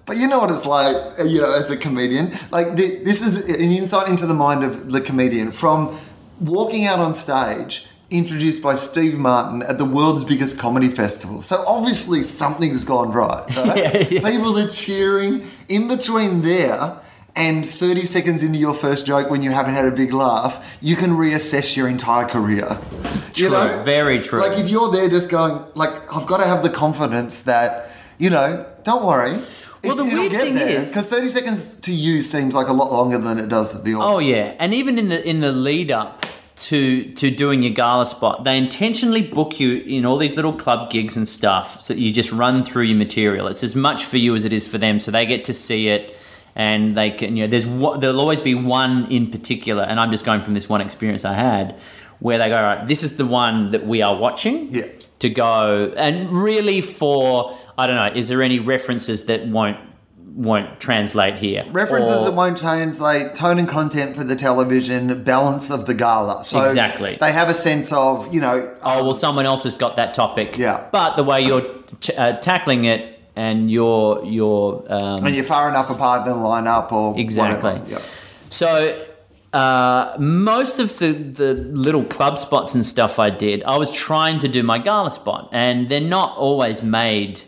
[0.04, 2.36] But you know what it's like, uh, you know, as a comedian.
[2.50, 5.98] Like th- this is an insight into the mind of the comedian from
[6.40, 11.42] walking out on stage, introduced by Steve Martin at the world's biggest comedy festival.
[11.42, 13.56] So obviously something's gone right.
[13.56, 13.76] right?
[13.76, 14.30] Yeah, yeah.
[14.30, 17.00] People are cheering in between there.
[17.34, 20.96] And 30 seconds into your first joke, when you haven't had a big laugh, you
[20.96, 22.78] can reassess your entire career.
[23.34, 23.82] You True, know?
[23.84, 24.38] very true.
[24.38, 28.28] Like if you're there just going, like, I've got to have the confidence that, you
[28.28, 29.40] know, don't worry.
[29.82, 33.16] Well, the weird thing is- because 30 seconds to you seems like a lot longer
[33.16, 34.44] than it does to the oh, audience.
[34.44, 38.06] Oh yeah, and even in the in the lead up to to doing your gala
[38.06, 42.00] spot, they intentionally book you in all these little club gigs and stuff, so that
[42.00, 43.46] you just run through your material.
[43.46, 45.88] It's as much for you as it is for them, so they get to see
[45.88, 46.14] it,
[46.54, 47.64] and they can you know there's
[48.00, 51.34] there'll always be one in particular, and I'm just going from this one experience I
[51.34, 51.78] had
[52.20, 54.72] where they go, all right, this is the one that we are watching.
[54.72, 54.86] Yeah.
[55.18, 59.78] To go and really for I don't know, is there any references that won't
[60.34, 61.64] won't translate here?
[61.72, 66.42] References Or- that won't translate, tone and content for the television, balance of the gala.
[66.44, 67.18] So Exactly.
[67.20, 70.56] They have a sense of, you know, oh well someone else has got that topic
[70.58, 70.84] Yeah.
[70.92, 71.62] but the way you're
[72.00, 76.66] t- uh, tackling it and you're you're um, and you're far enough apart to line
[76.66, 77.80] up or exactly.
[77.90, 77.98] Yeah.
[78.50, 79.06] so
[79.52, 84.38] uh, most of the, the little club spots and stuff I did, I was trying
[84.40, 87.42] to do my gala spot, and they're not always made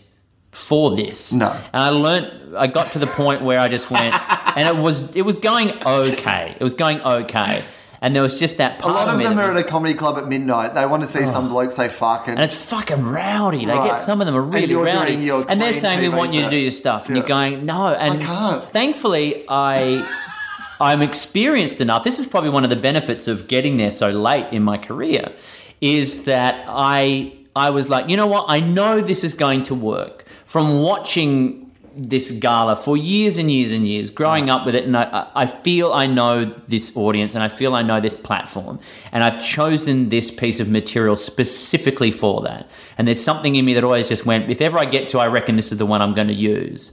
[0.55, 1.33] for this.
[1.33, 1.51] No.
[1.51, 4.15] And I learnt, I got to the point where I just went,
[4.57, 6.57] and it was it was going okay.
[6.59, 7.65] It was going okay,
[8.01, 10.29] and there was just that A lot of them are at a comedy club at
[10.29, 10.75] midnight.
[10.75, 13.67] They want to see some bloke say fuck and, and it's fucking rowdy.
[13.67, 13.89] They Right.
[13.89, 16.51] get some of them are really you're rowdy, and they're saying we want you to
[16.51, 17.89] do your stuff, and you're going no.
[17.89, 18.63] And can't.
[18.63, 20.07] Thankfully, I
[20.81, 22.05] I'm experienced enough.
[22.05, 25.33] This is probably one of the benefits of getting there so late in my career,
[25.81, 28.45] is that I I was like, you know what?
[28.49, 30.24] I know this is going to work
[30.55, 34.97] from watching this gala for years and years and years, growing up with it, and
[34.97, 38.79] I, I feel I know this audience and I feel I know this platform,
[39.11, 42.69] and I've chosen this piece of material specifically for that.
[42.97, 45.27] And there's something in me that always just went, if ever I get to, I
[45.27, 46.93] reckon this is the one I'm going to use.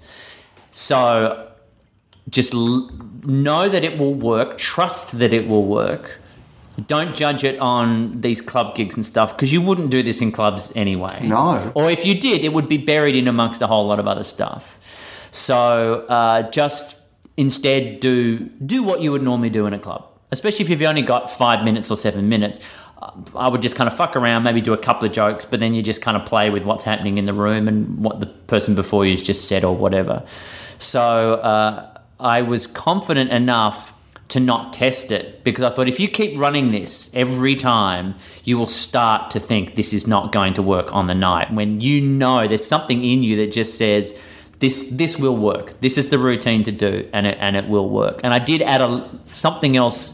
[0.72, 1.52] So
[2.32, 2.90] just l-
[3.26, 6.20] know that it will work, trust that it will work.
[6.88, 10.32] Don't judge it on these club gigs and stuff because you wouldn't do this in
[10.32, 11.20] clubs anyway.
[11.24, 11.72] No.
[11.76, 14.24] Or if you did, it would be buried in amongst a whole lot of other
[14.24, 14.78] stuff.
[15.32, 16.98] So uh, just
[17.38, 21.02] instead do do what you would normally do in a club, especially if you've only
[21.02, 22.60] got five minutes or seven minutes.
[23.36, 25.74] I would just kind of fuck around, maybe do a couple of jokes, but then
[25.74, 28.76] you just kind of play with what's happening in the room and what the person
[28.76, 30.24] before you's just said or whatever.
[30.78, 33.94] So uh, I was confident enough
[34.32, 38.16] to not test it because I thought if you keep running this every time,
[38.46, 41.54] you will start to think this is not going to work on the night.
[41.54, 44.18] When you know there's something in you that just says
[44.60, 45.82] this this will work.
[45.82, 48.22] This is the routine to do, and it and it will work.
[48.24, 50.14] And I did add a something else,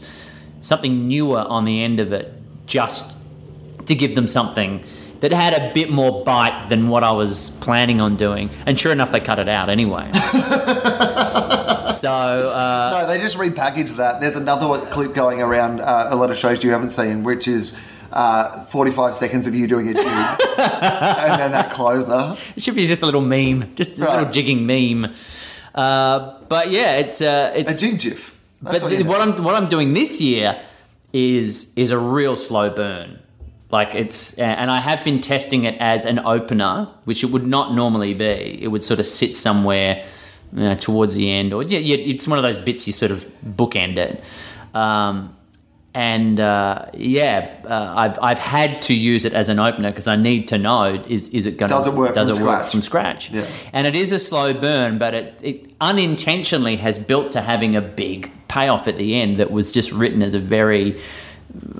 [0.62, 2.32] something newer on the end of it,
[2.66, 3.14] just
[3.86, 4.82] to give them something
[5.20, 8.50] that had a bit more bite than what I was planning on doing.
[8.66, 10.10] And sure enough, they cut it out anyway.
[11.94, 12.10] so.
[12.10, 14.20] Uh, No, they just repackaged that.
[14.20, 17.76] There's another clip going around uh, a lot of shows you haven't seen, which is
[18.12, 22.36] uh, 45 seconds of you doing a jig, and then that closer.
[22.56, 24.18] It should be just a little meme, just a Right.
[24.18, 25.14] little jigging meme.
[25.74, 27.80] Uh, but yeah, it's uh, A it's.
[27.80, 28.34] jig gif.
[28.62, 29.20] That's but you what.
[29.20, 30.60] I'm what I'm doing this year
[31.12, 33.20] is is a real slow burn.
[33.70, 37.74] Like it's, and I have been testing it as an opener, which it would not
[37.74, 38.58] normally be.
[38.62, 40.06] It would sort of sit somewhere
[40.54, 43.26] you know, towards the end, or yeah, it's one of those bits you sort of
[43.44, 44.24] bookend it.
[44.74, 45.36] Um,
[45.94, 50.16] and uh, yeah, uh, I've I've had to use it as an opener because I
[50.16, 52.82] need to know is is it going Does it work does from it work from
[52.82, 53.30] scratch?
[53.30, 53.46] Yeah.
[53.72, 57.80] And it is a slow burn, but it, it unintentionally has built to having a
[57.80, 61.00] big payoff at the end that was just written as a very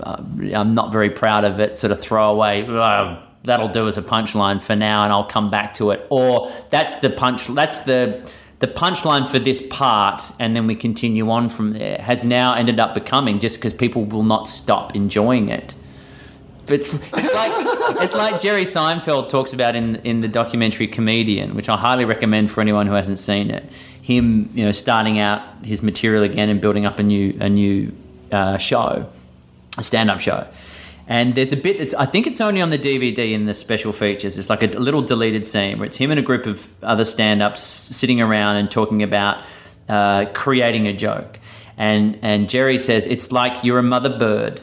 [0.03, 2.67] I'm not very proud of it, sort of throwaway.
[2.67, 6.07] "Oh, that'll do as a punchline for now, and I'll come back to it.
[6.11, 7.47] Or that's the punch.
[7.49, 11.99] That's the the punchline for this part, and then we continue on from there.
[11.99, 15.75] Has now ended up becoming just because people will not stop enjoying it.
[16.69, 17.53] It's, it's like
[18.03, 22.51] it's like Jerry Seinfeld talks about in in the documentary Comedian, which I highly recommend
[22.51, 23.65] for anyone who hasn't seen it.
[24.03, 27.93] Him, you know, starting out his material again and building up a new a new
[28.33, 29.09] uh, show,
[29.79, 30.47] a stand up show.
[31.07, 33.93] And there's a bit that's I think it's only on the DVD in the special
[33.93, 34.37] features.
[34.37, 37.43] It's like a little deleted scene where it's him and a group of other stand
[37.43, 39.43] ups sitting around and talking about
[39.89, 41.41] uh, creating a joke.
[41.79, 44.61] And and Jerry says it's like you're a mother bird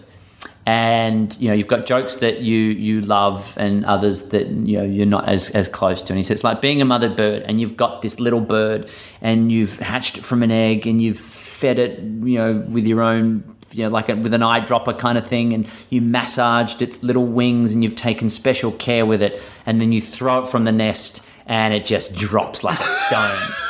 [0.68, 4.84] and you know you've got jokes that you you love and others that you know
[4.84, 7.44] you're not as as close to and he says it's like being a mother bird
[7.44, 8.90] and you've got this little bird
[9.22, 13.02] and you've hatched it from an egg and you've fed it you know with your
[13.02, 17.04] own you know like a, with an eyedropper kind of thing and you massaged its
[17.04, 20.64] little wings and you've taken special care with it and then you throw it from
[20.64, 23.38] the nest and it just drops like a stone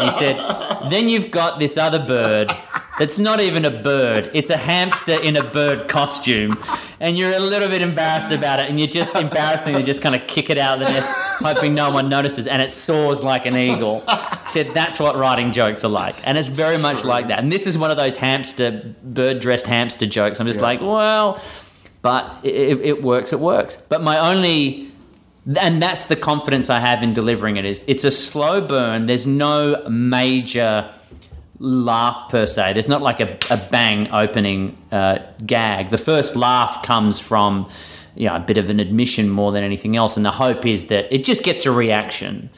[0.00, 0.36] he said,
[0.90, 2.54] then you've got this other bird
[2.98, 4.28] that's not even a bird.
[4.34, 6.60] It's a hamster in a bird costume.
[6.98, 8.68] And you're a little bit embarrassed about it.
[8.68, 11.92] And you're just embarrassingly just kind of kick it out of the nest, hoping no
[11.92, 12.48] one notices.
[12.48, 14.00] And it soars like an eagle.
[14.00, 16.16] He said, that's what writing jokes are like.
[16.24, 17.38] And it's very much like that.
[17.38, 20.40] And this is one of those hamster, bird dressed hamster jokes.
[20.40, 21.40] I'm just like, well,
[22.02, 23.76] but if it works, it works.
[23.76, 24.87] But my only
[25.56, 29.06] and that's the confidence I have in delivering it is it's a slow burn.
[29.06, 30.92] There's no major
[31.58, 32.74] laugh per se.
[32.74, 35.90] There's not like a, a bang opening uh, gag.
[35.90, 37.68] The first laugh comes from
[38.14, 40.86] you know, a bit of an admission more than anything else, and the hope is
[40.86, 42.50] that it just gets a reaction,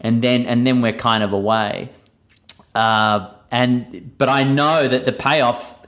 [0.00, 1.90] and then and then we're kind of away.
[2.74, 5.78] Uh, and but I know that the payoff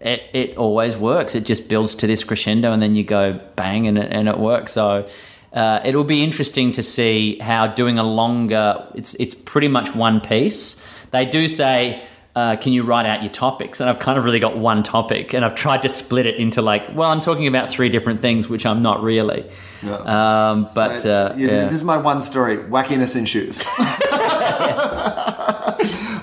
[0.00, 1.34] it, it always works.
[1.34, 4.38] It just builds to this crescendo, and then you go bang, and it, and it
[4.38, 4.72] works.
[4.72, 5.08] So
[5.54, 8.86] uh, it'll be interesting to see how doing a longer.
[8.94, 10.76] It's it's pretty much one piece.
[11.10, 12.02] They do say.
[12.36, 13.78] Uh, can you write out your topics?
[13.78, 16.62] And I've kind of really got one topic, and I've tried to split it into
[16.62, 19.48] like, well, I'm talking about three different things, which I'm not really.
[19.84, 21.64] Um, but uh, Yeah, yeah.
[21.66, 23.62] This is my one story: wackiness in shoes.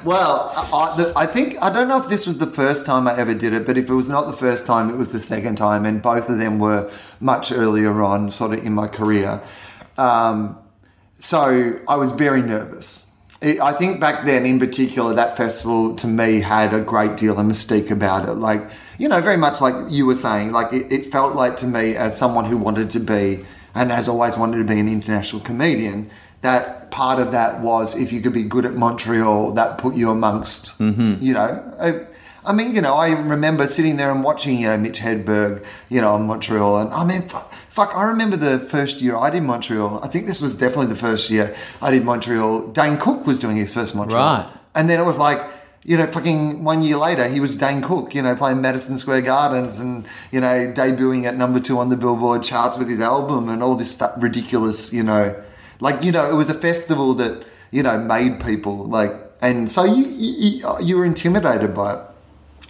[0.03, 3.17] well, I, the, I think I don't know if this was the first time I
[3.17, 5.55] ever did it, but if it was not the first time, it was the second
[5.55, 9.41] time, and both of them were much earlier on, sort of in my career.
[9.97, 10.57] Um,
[11.19, 13.11] so I was very nervous.
[13.43, 17.45] I think back then, in particular, that festival to me had a great deal of
[17.45, 18.33] mystique about it.
[18.33, 21.67] Like, you know, very much like you were saying, like it, it felt like to
[21.67, 25.41] me, as someone who wanted to be and has always wanted to be an international
[25.41, 29.95] comedian, that part of that was if you could be good at Montreal, that put
[29.95, 31.15] you amongst, mm-hmm.
[31.19, 31.75] you know.
[31.79, 32.05] I,
[32.43, 36.01] I mean, you know, I remember sitting there and watching, you know, Mitch Hedberg, you
[36.01, 39.43] know, on Montreal, and I mean, fuck, fuck, I remember the first year I did
[39.43, 40.03] Montreal.
[40.03, 42.67] I think this was definitely the first year I did Montreal.
[42.69, 44.53] Dane Cook was doing his first Montreal, Right.
[44.73, 45.41] And then it was like,
[45.83, 49.21] you know, fucking one year later, he was Dane Cook, you know, playing Madison Square
[49.21, 53.49] Gardens and, you know, debuting at number two on the Billboard charts with his album
[53.49, 55.35] and all this stuff, ridiculous, you know.
[55.81, 59.83] Like, you know, it was a festival that, you know, made people like, and so
[59.83, 61.99] you, you, you were intimidated by it.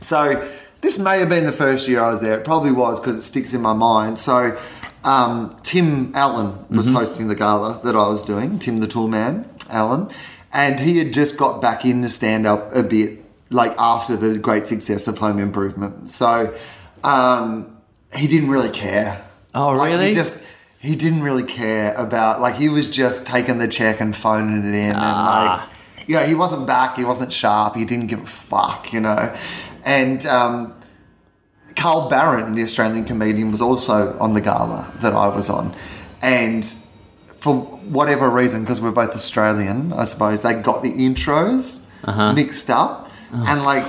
[0.01, 2.39] So this may have been the first year I was there.
[2.39, 4.17] It probably was because it sticks in my mind.
[4.17, 4.57] So
[5.03, 8.57] um, Tim Allen was hosting the gala that I was doing.
[8.57, 10.09] Tim the Tool Man, Allen,
[10.53, 13.19] and he had just got back into stand up a bit,
[13.49, 16.09] like after the great success of Home Improvement.
[16.09, 16.53] So
[17.03, 17.77] um,
[18.15, 19.23] he didn't really care.
[19.53, 20.07] Oh, Like, really?
[20.07, 20.45] He just
[20.81, 24.75] he didn't really care about like he was just taking the check and phoning it
[24.75, 25.67] in and Ah.
[25.69, 26.97] like yeah, he wasn't back.
[26.97, 27.75] He wasn't sharp.
[27.75, 29.33] He didn't give a fuck, you know.
[29.85, 30.73] And um,
[31.75, 35.73] Carl Barron, the Australian comedian, was also on the gala that I was on.
[36.21, 36.65] And
[37.37, 41.85] for whatever reason, because we're both Australian, I suppose, they got the intros
[42.35, 43.09] mixed up.
[43.31, 43.85] And like,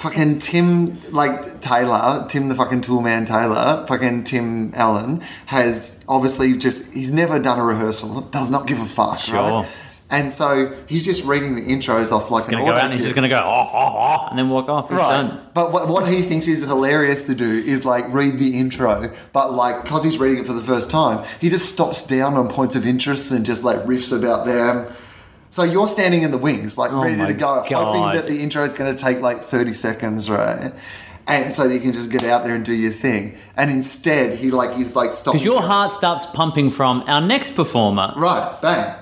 [0.00, 6.56] fucking Tim, like Taylor, Tim the fucking tool man Taylor, fucking Tim Allen, has obviously
[6.56, 9.36] just, he's never done a rehearsal, does not give a fuck, Sure.
[9.36, 9.66] right?
[10.12, 12.92] And so he's just reading the intros off like He's an gonna go out and
[12.92, 14.88] he's just gonna go oh oh oh and then walk off.
[14.88, 15.22] He's Right.
[15.28, 15.40] done.
[15.54, 19.52] But what, what he thinks is hilarious to do is like read the intro, but
[19.52, 22.74] like because he's reading it for the first time, he just stops down on points
[22.74, 24.92] of interest and just like riffs about them.
[25.50, 28.62] So you're standing in the wings, like Oh ready to go, hoping that the intro
[28.62, 30.72] is going to take like 30 seconds, right?
[31.26, 33.36] And so you can just get out there and do your thing.
[33.56, 35.38] And instead, he like he's like stopping.
[35.38, 38.96] Because your heart starts pumping from our next performer, right, bang.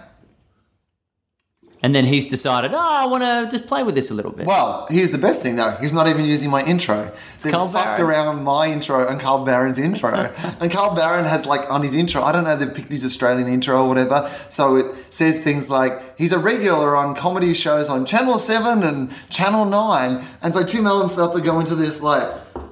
[1.81, 4.47] And then he's decided, oh, I want to just play with this a little bit.
[4.47, 5.77] Well, here's the best thing though.
[5.81, 7.13] He's not even using my intro.
[7.37, 10.11] So Carl he fucked around my intro and Carl Barron's intro.
[10.61, 13.49] and Carl Barron has like on his intro, I don't know, they picked his Australian
[13.49, 14.29] intro or whatever.
[14.49, 19.13] So it says things like he's a regular on comedy shows on Channel 7 and
[19.31, 20.25] Channel 9.
[20.43, 22.29] And so Tim Allen starts to go into this like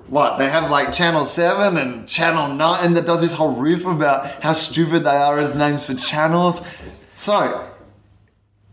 [0.08, 3.86] what they have like Channel 7 and Channel 9 and that does this whole riff
[3.86, 6.66] about how stupid they are as names for channels.
[7.14, 7.68] So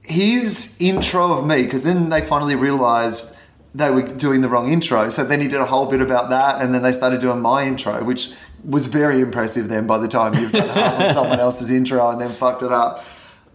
[0.03, 3.37] his intro of me, because then they finally realized
[3.75, 5.09] they were doing the wrong intro.
[5.09, 7.63] So then he did a whole bit about that, and then they started doing my
[7.65, 8.31] intro, which
[8.63, 12.21] was very impressive then by the time you've done half of someone else's intro and
[12.21, 13.03] then fucked it up.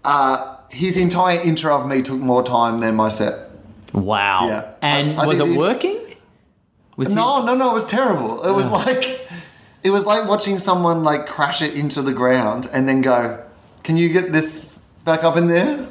[0.05, 3.49] Uh, his entire intro of me took more time than my set.
[3.95, 4.47] wow.
[4.49, 4.71] Yeah.
[4.83, 5.99] And I- I was it working?
[6.97, 8.43] Was he- No, no, no, it was terrible.
[8.45, 9.21] It was like
[9.83, 13.43] it was like watching someone like crash it into the ground and then go,
[13.85, 15.89] Can you get this back up in there?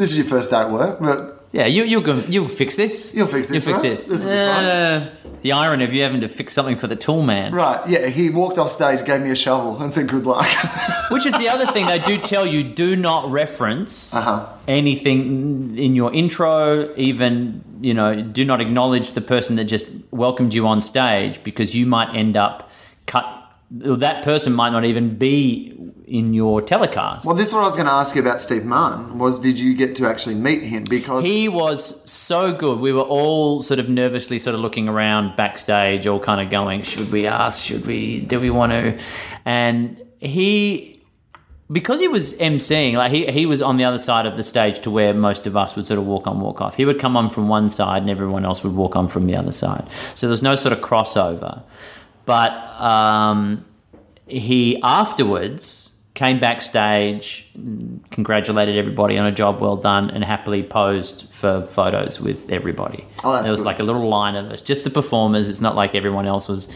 [0.00, 1.18] This is your first day at work, but
[1.52, 3.12] Yeah, you you can you'll fix this.
[3.14, 3.90] You'll fix this, You'll fix right?
[3.90, 4.04] this.
[4.06, 4.64] This will be fun.
[4.64, 5.10] Uh,
[5.42, 7.52] the irony of you having to fix something for the tool man.
[7.52, 10.46] Right, yeah, he walked off stage, gave me a shovel, and said good luck.
[11.14, 14.46] Which is the other thing they do tell you: do not reference Uh-huh.
[14.68, 16.88] anything in your intro.
[16.96, 21.74] Even you know, do not acknowledge the person that just welcomed you on stage because
[21.74, 22.70] you might end up
[23.06, 23.26] cut.
[23.70, 27.24] That person might not even be in your telecast.
[27.24, 29.18] well, this is what I was going to ask you about Steve Martin.
[29.18, 30.82] Was did you get to actually meet him?
[30.90, 32.80] Because He was so good.
[32.80, 36.82] We were all sort of nervously sort of looking around backstage, all kind of going,
[36.82, 37.62] should we ask?
[37.62, 38.20] Should we?
[38.20, 38.98] Do we want to?
[39.44, 41.00] And he,
[41.70, 44.80] because he was emceeing, like he, he was on the other side of the stage
[44.80, 46.74] to where most of us would sort of walk on, walk off.
[46.74, 49.36] He would come on from one side and everyone else would walk on from the
[49.36, 49.86] other side.
[50.16, 51.62] So there's no sort of crossover.
[52.26, 52.50] But
[52.80, 53.64] um,
[54.26, 57.48] he afterwards came backstage,
[58.10, 63.06] congratulated everybody on a job well done, and happily posed for photos with everybody.
[63.24, 63.66] Oh, that's there was good.
[63.66, 65.48] like a little line of us, just the performers.
[65.48, 66.68] It's not like everyone else was.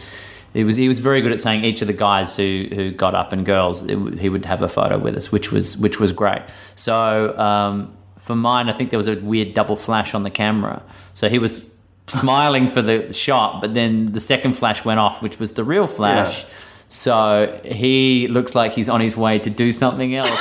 [0.53, 3.13] He was he was very good at saying each of the guys who who got
[3.13, 6.11] up and girls it, he would have a photo with us, which was which was
[6.11, 6.41] great.
[6.75, 10.81] So um, for mine, I think there was a weird double flash on the camera.
[11.13, 11.74] So he was
[12.21, 15.87] smiling for the shot, but then the second flash went off, which was the real
[15.87, 16.43] flash.
[16.43, 16.49] Yeah.
[16.89, 20.39] So he looks like he's on his way to do something else.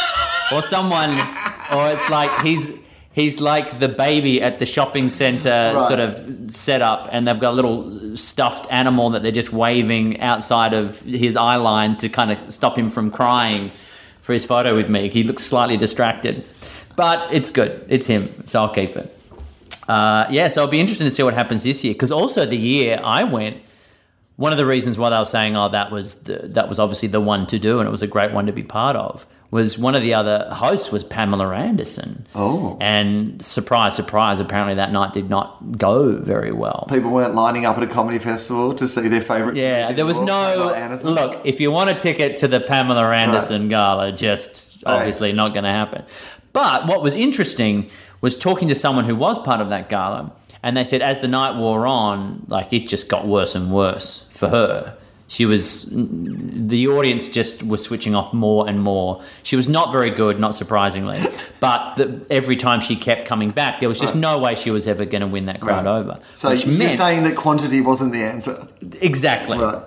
[0.52, 1.18] or someone
[1.72, 2.70] or it's like he's
[3.12, 5.88] he's like the baby at the shopping center Right.
[5.88, 10.20] sort of set up and they've got a little stuffed animal that they're just waving
[10.20, 13.72] outside of his eye line to kind of stop him from crying
[14.20, 15.08] for his photo with me.
[15.08, 16.44] He looks slightly distracted.
[16.94, 17.84] But it's good.
[17.88, 19.15] It's him, so I'll keep it.
[19.88, 22.56] Uh, yeah, so it'll be interesting to see what happens this year because also the
[22.56, 23.58] year I went,
[24.36, 27.08] one of the reasons why they were saying, "Oh, that was the, that was obviously
[27.08, 29.78] the one to do, and it was a great one to be part of," was
[29.78, 32.26] one of the other hosts was Pamela Anderson.
[32.34, 32.76] Oh.
[32.80, 34.38] and surprise, surprise!
[34.38, 36.86] Apparently that night did not go very well.
[36.90, 39.56] people weren't lining up at a comedy festival to see their favorite.
[39.56, 40.74] Yeah, there was no
[41.04, 41.40] look.
[41.44, 45.70] If you want a ticket to the Pamela Anderson gala, just obviously not going to
[45.70, 46.04] happen.
[46.52, 47.90] But what was interesting
[48.26, 50.32] was talking to someone who was part of that gala,
[50.64, 54.26] and they said as the night wore on, like it just got worse and worse
[54.32, 54.96] for her.
[55.28, 59.22] She was the audience just was switching off more and more.
[59.44, 61.20] She was not very good, not surprisingly,
[61.60, 64.88] but the, every time she kept coming back, there was just no way she was
[64.88, 65.98] ever going to win that crowd Right.
[65.98, 66.18] over.
[66.34, 68.66] So you're meant- saying that quantity wasn't the answer,
[69.00, 69.58] exactly.
[69.58, 69.82] right?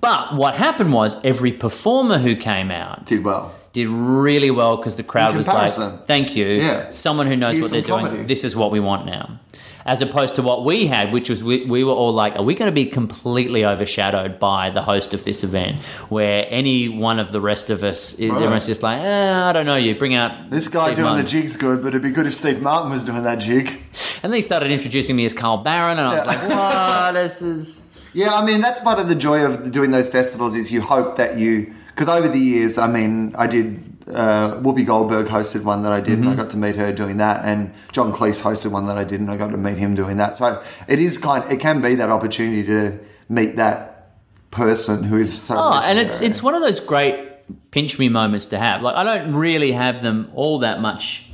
[0.00, 3.52] But what happened was every performer who came out Did well.
[3.72, 5.72] Did really well because the crowd was like,
[6.06, 6.90] "Thank you, Yeah.
[6.90, 8.26] someone who knows Here's what they're some doing.
[8.26, 9.38] This is what we want now."
[9.86, 12.54] As opposed to what we had, which was we, we were all like, "Are we
[12.54, 15.76] going to be completely overshadowed by the host of this event?"
[16.10, 18.36] Where any one of the rest of us is Right.
[18.36, 21.24] everyone's just like, eh, "I don't know, you bring out This guy Steve doing Martin."
[21.24, 23.78] the jig's good, but it'd be good if Steve Martin was doing that jig.
[24.22, 26.32] And then he started introducing me as Carl Barron, and I was Yeah.
[26.32, 27.14] like, "What?
[27.14, 27.76] this is."
[28.12, 31.16] Yeah, I mean that's part of the joy of doing those festivals is you hope
[31.16, 35.82] that you because over the years, I mean, I did uh, Whoopi Goldberg hosted one
[35.82, 38.70] that I did, and I got to meet her doing that, and John Cleese hosted
[38.70, 40.34] one that I did, and I got to meet him doing that.
[40.34, 42.98] So it is kind, it can be that opportunity to
[43.28, 44.16] meet that
[44.50, 45.56] person who is so.
[45.58, 48.80] Oh, and it's it's one of those great pinch me moments to have.
[48.80, 51.29] Like I don't really have them all that much.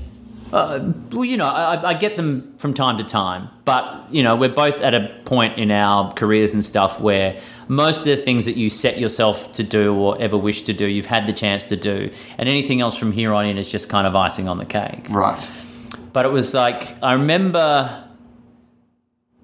[0.53, 4.37] Uh, well, you know, I, I get them from time to time, but you know,
[4.37, 8.45] we're both at a point in our careers and stuff where most of the things
[8.45, 11.65] that you set yourself to do or ever wish to do, you've had the chance
[11.65, 14.59] to do, and anything else from here on in is just kind of icing on
[14.59, 15.07] the cake.
[15.11, 15.51] Right.
[16.13, 18.05] But it was like I remember,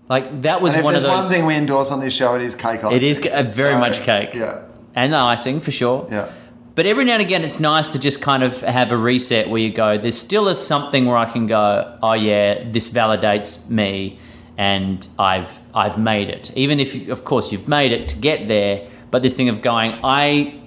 [0.08, 1.10] like that was one of there's those.
[1.10, 2.96] one thing we endorse on this show, it is cake icing.
[2.96, 4.34] It is a very So, much cake.
[4.34, 4.62] Yeah.
[4.94, 6.06] and the icing for sure.
[6.10, 6.30] Yeah.
[6.74, 9.60] But every now and again, it's nice to just kind of have a reset where
[9.60, 14.18] you go, there's still is something where I can go, oh yeah, this validates me,
[14.56, 16.50] and I've I've made it.
[16.56, 20.00] Even if, of course, you've made it to get there, but this thing of going,
[20.02, 20.60] I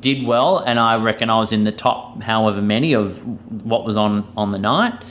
[0.00, 3.24] did well, and I reckon I was in the top, however many of
[3.64, 5.02] what was on on the night,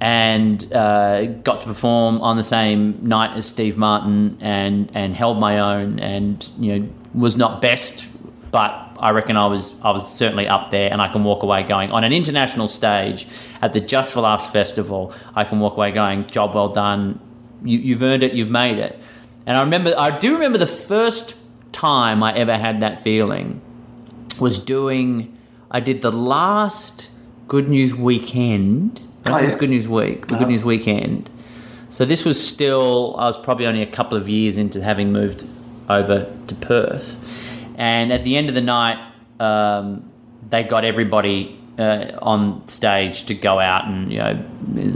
[0.00, 5.38] and uh, got to perform on the same night as Steve Martin, and and held
[5.38, 8.08] my own, and you know was not best
[8.54, 11.62] but I reckon I was I was certainly up there, and I can walk away
[11.62, 13.26] going on an international stage
[13.60, 15.14] at the Just for Laughs festival.
[15.34, 17.20] I can walk away going, job well done.
[17.62, 18.34] You, you've earned it.
[18.34, 18.98] You've made it.
[19.46, 21.34] And I remember, I do remember the first
[21.72, 23.60] time I ever had that feeling
[24.40, 25.36] was doing.
[25.70, 27.10] I did the last
[27.48, 29.00] Good News Weekend.
[29.26, 29.56] Oh, it was.
[29.56, 30.22] Good News Week.
[30.22, 30.50] The Good uh-huh.
[30.50, 31.30] News Weekend.
[31.90, 35.46] So this was still, I was probably only a couple of years into having moved
[35.88, 37.16] over to Perth.
[37.76, 38.98] And at the end of the night,
[39.40, 40.08] um,
[40.48, 44.44] they got everybody uh, on stage to go out and, you know,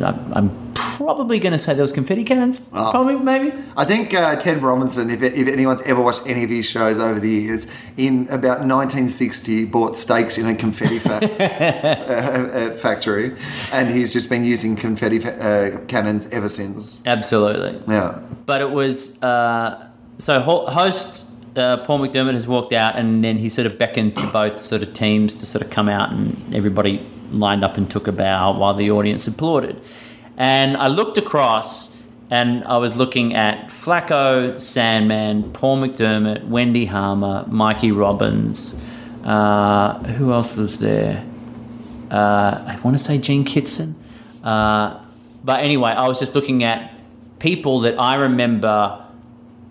[0.06, 2.60] I'm- I'm probably going to say there was confetti cannons.
[2.72, 2.90] Oh.
[2.90, 3.52] Probably, maybe.
[3.76, 7.18] I think uh, Ted Robinson, if, if anyone's ever watched any of his shows over
[7.18, 7.66] the years,
[7.96, 13.36] in about 1960 bought stakes in a confetti fa- uh, uh, factory,
[13.72, 17.00] and he's just been using confetti fa- uh, cannons ever since.
[17.06, 17.80] Absolutely.
[17.92, 18.20] Yeah.
[18.46, 21.26] but it was uh, so host
[21.58, 24.82] uh, Paul McDermott has walked out, and then he sort of beckoned to both sort
[24.82, 28.56] of teams to sort of come out, and everybody lined up and took a bow
[28.56, 29.80] while the audience applauded.
[30.36, 31.90] And I looked across,
[32.30, 38.74] and I was looking at Flacco, Sandman, Paul McDermott, Wendy Harmer, Mikey Robbins.
[39.24, 41.24] Uh, who else was there?
[42.10, 43.94] uh, I want to say Jean Kittson.
[44.42, 45.00] Uh,
[45.44, 46.92] but anyway, I was just looking at
[47.38, 49.04] people that I remember.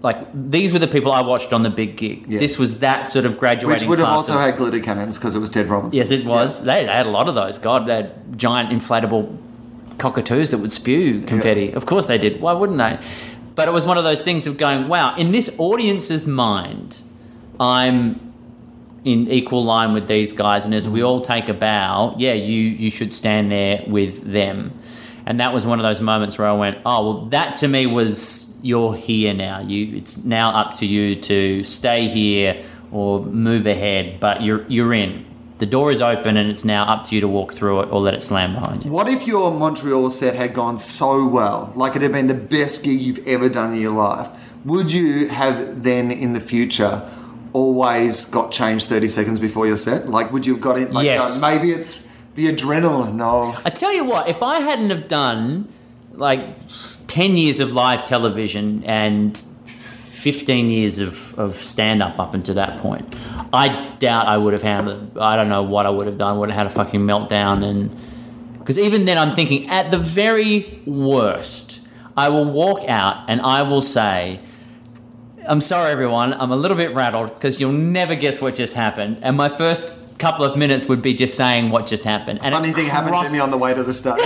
[0.01, 2.25] Like these were the people I watched on the big gig.
[2.27, 2.39] Yeah.
[2.39, 3.87] This was that sort of graduating.
[3.87, 5.97] Which would have also of- had glitter cannons because it was Ted Robinson.
[5.97, 6.63] Yes, it was.
[6.63, 7.57] They, they had a lot of those.
[7.57, 9.37] God, they had giant inflatable
[9.97, 11.71] cockatoos that would spew confetti.
[11.73, 12.41] Of course they did.
[12.41, 12.99] Why wouldn't they?
[13.55, 17.01] But it was one of those things of going, wow, in this audience's mind,
[17.59, 18.27] I'm
[19.03, 22.61] in equal line with these guys, and as we all take a bow, yeah, you
[22.61, 24.77] you should stand there with them.
[25.25, 27.87] And that was one of those moments where I went, oh well, that to me
[27.87, 29.61] was you're here now.
[29.61, 34.93] You it's now up to you to stay here or move ahead, but you're you're
[34.93, 35.25] in.
[35.59, 37.99] The door is open, and it's now up to you to walk through it or
[37.99, 38.91] let it slam behind you.
[38.91, 42.83] What if your Montreal set had gone so well, like it had been the best
[42.83, 44.27] gig you've ever done in your life?
[44.65, 47.09] Would you have then in the future
[47.53, 50.09] always got changed 30 seconds before your set?
[50.09, 50.91] Like, would you have got it?
[50.91, 51.41] Like, Yes.
[51.41, 53.59] maybe it's the adrenaline of.
[53.65, 55.69] I tell you what, if I hadn't have done
[56.17, 56.41] like
[57.07, 62.79] 10 years of live television and 15 years of, of stand up up until that
[62.79, 63.15] point,
[63.53, 66.39] I doubt I would have handled I don't know what I would have done.
[66.39, 67.63] Would have had a fucking meltdown.
[67.63, 67.95] And
[68.59, 71.81] because even then, I'm thinking at the very worst,
[72.17, 74.39] I will walk out and I will say,
[75.47, 76.33] I'm sorry, everyone.
[76.33, 79.19] I'm a little bit rattled because you'll never guess what just happened.
[79.21, 82.39] And my first couple of minutes would be just saying what just happened.
[82.41, 84.17] And Funny thing happened crossed- to me on the way to the stage.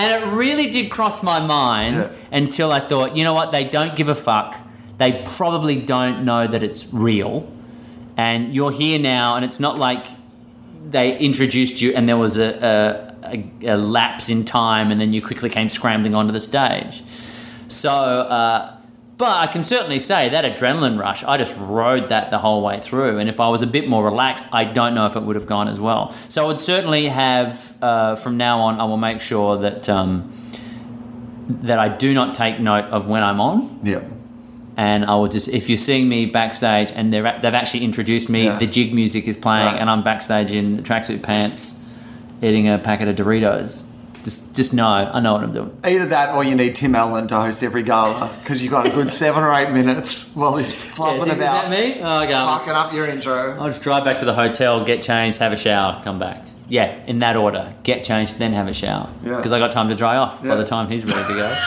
[0.00, 2.10] and it really did cross my mind Yeah.
[2.32, 3.52] until I thought, you know what?
[3.52, 4.56] They don't give a fuck.
[4.98, 7.50] They probably don't know that it's real.
[8.16, 10.06] And you're here now, and it's not like
[10.90, 13.36] they introduced you and there was a, a,
[13.66, 17.04] a, a lapse in time and then you quickly came scrambling onto the stage.
[17.68, 18.76] So, uh,
[19.20, 22.80] but I can certainly say that adrenaline rush, I just rode that the whole way
[22.80, 23.18] through.
[23.18, 25.46] And if I was a bit more relaxed, I don't know if it would have
[25.46, 26.14] gone as well.
[26.28, 30.32] So I would certainly have, uh, from now on, I will make sure that um,
[31.68, 33.80] that I do not take note of when I'm on.
[33.84, 34.02] yeah.
[34.76, 38.44] And I will just, if you're seeing me backstage and they're, they've actually introduced me,
[38.44, 38.58] Yeah.
[38.58, 39.78] the jig music is playing, Right.
[39.80, 41.78] and I'm backstage in tracksuit pants
[42.40, 43.82] eating a packet of Doritos.
[44.24, 45.80] Just, just know, I know what I'm doing.
[45.84, 48.90] Either that or you need Tim Allen to host every gala because you've got a
[48.90, 51.38] good seven or eight minutes while he's is, is about.
[51.38, 52.00] that me?
[52.02, 52.32] Oh, okay.
[52.34, 53.58] I'll Fucking up your intro.
[53.58, 56.44] I'll just drive back to the hotel, get changed, have a shower, come back.
[56.68, 57.74] Yeah, in that order.
[57.82, 59.10] Get changed, then have a shower.
[59.24, 59.36] Yeah.
[59.36, 60.50] Because I got time to dry off Yeah.
[60.50, 61.56] by the time he's ready to go.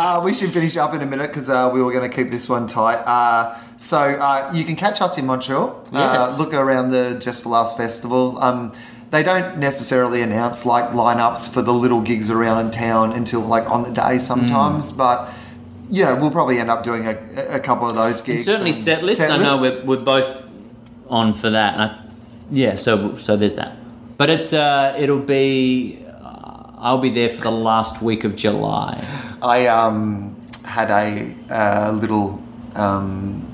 [0.00, 2.30] Uh, we should finish up in a minute because uh, we were going to keep
[2.30, 2.96] this one tight.
[3.04, 5.84] Uh, So uh, you can catch us in Montreal.
[5.92, 8.36] Uh, look around the Just for Laughs festival.
[8.42, 8.72] Um,
[9.10, 13.84] they don't necessarily announce like lineups for the little gigs around town until like on
[13.84, 14.96] the day sometimes, Mm.
[14.98, 15.30] but
[15.90, 17.16] you know we'll probably end up doing a,
[17.50, 18.44] a couple of those gigs.
[18.44, 19.18] Certainly, and set list.
[19.18, 20.42] set I know we're, we're both
[21.08, 21.98] on for that, and I,
[22.50, 22.74] yeah.
[22.74, 23.76] So so there's that.
[24.18, 26.04] But it's uh, it'll be.
[26.04, 29.06] Uh, I'll be there for the last week of July.
[29.40, 32.42] I um, had a uh, little.
[32.74, 33.47] Um,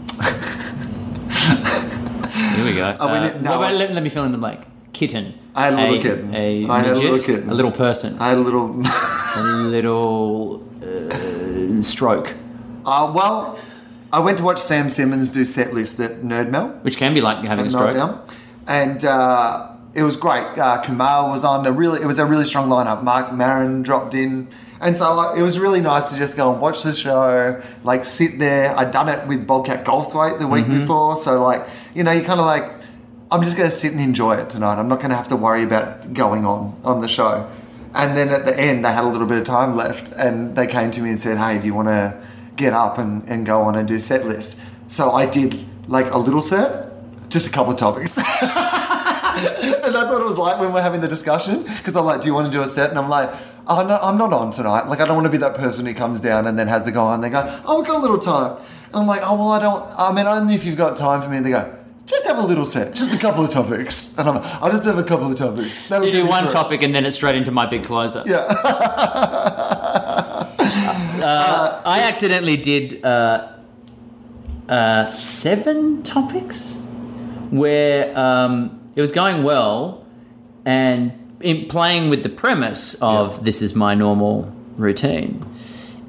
[2.55, 2.97] Here we go.
[3.01, 4.61] Oh, Uh, no, I- let, let me fill in the blank.
[4.93, 5.35] Kitten.
[5.57, 6.35] I had a little kitten.
[6.35, 7.51] A I had a little kitten.
[7.51, 8.17] A little person.
[8.21, 8.81] I had a little.
[9.37, 12.35] a little uh, stroke,
[12.87, 13.59] uh, well,
[14.13, 16.83] I went to watch Sam Simmons do set list at NerdMelt.
[16.83, 17.95] which can be like having a stroke.
[17.97, 18.31] Meltdown.
[18.69, 20.47] And uh, it was great.
[20.59, 23.03] Uh, Kamal was on a really, it was a really strong lineup.
[23.03, 24.49] Marc Maron dropped in.
[24.85, 28.39] And so it was really nice to just go and watch the show, like sit
[28.39, 28.77] there.
[28.77, 30.81] I'd done it with Bobcat Goldthwait the week mm-hmm.
[30.81, 31.17] before.
[31.17, 32.71] So, like, you know, you kind of like,
[33.31, 34.79] I'm just going to sit and enjoy it tonight.
[34.79, 37.51] I'm not going to have to worry about going on on the show.
[37.95, 40.67] And then at the end, they had a little bit of time left and they
[40.67, 42.23] came to me and said, Hey, do you want to
[42.57, 44.61] get up and, and go on and do set list?
[44.89, 46.91] So I did like a little set,
[47.31, 48.19] just a couple of topics.
[48.19, 48.25] and
[49.95, 51.63] that's what it was like when we're having the discussion.
[51.63, 53.33] Because they're like, "Do you want to do a set?" And I'm like,
[53.67, 54.89] "Oh no, I'm not on tonight.
[54.89, 56.91] Like, I don't want to be that person who comes down and then has to
[56.91, 58.57] go on." They go, "Oh, we've got a little time."
[58.87, 59.85] And I'm like, "Oh well, I don't.
[59.99, 61.75] I mean, only if you've got time for me." And they go,
[62.07, 64.85] "Just have a little set, just a couple of topics." And I'm, like, "I'll just
[64.85, 67.51] have a couple of topics." So you do one topic and then it's straight into
[67.51, 68.23] my big closer.
[68.27, 68.45] Yeah.
[71.25, 73.53] Uh, I accidentally did uh,
[74.69, 76.77] uh, seven topics
[77.51, 80.05] where um, it was going well
[80.67, 83.43] and in playing with the premise of Yeah.
[83.43, 85.45] this is my normal routine.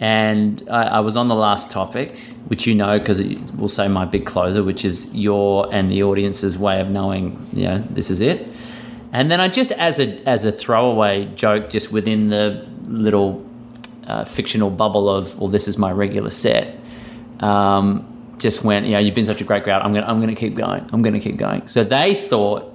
[0.01, 2.17] And I, I was on the last topic,
[2.47, 3.21] which you know because
[3.53, 7.81] we'll say my big closer, which is your and the audience's way of knowing, yeah,
[7.89, 8.47] this is it.
[9.13, 13.45] And then I just, as a as a throwaway joke, just within the little
[14.07, 16.77] uh, fictional bubble of, well, this is my regular set.
[17.39, 19.81] Um, just went, you know, you've been such a great crowd.
[19.81, 20.85] I'm gonna, I'm gonna keep going.
[20.91, 21.67] I'm gonna keep going.
[21.69, 22.73] So they thought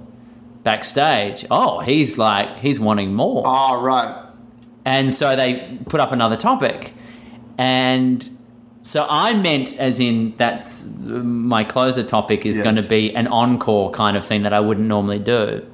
[0.63, 3.43] backstage, oh, he's like, he's wanting more.
[3.45, 4.25] Oh right.
[4.85, 6.93] And so they put up another topic.
[7.57, 8.27] And
[8.81, 12.63] so I meant, as in, that's my closer topic is Yes.
[12.63, 15.65] going to be an encore kind of thing that I wouldn't normally do.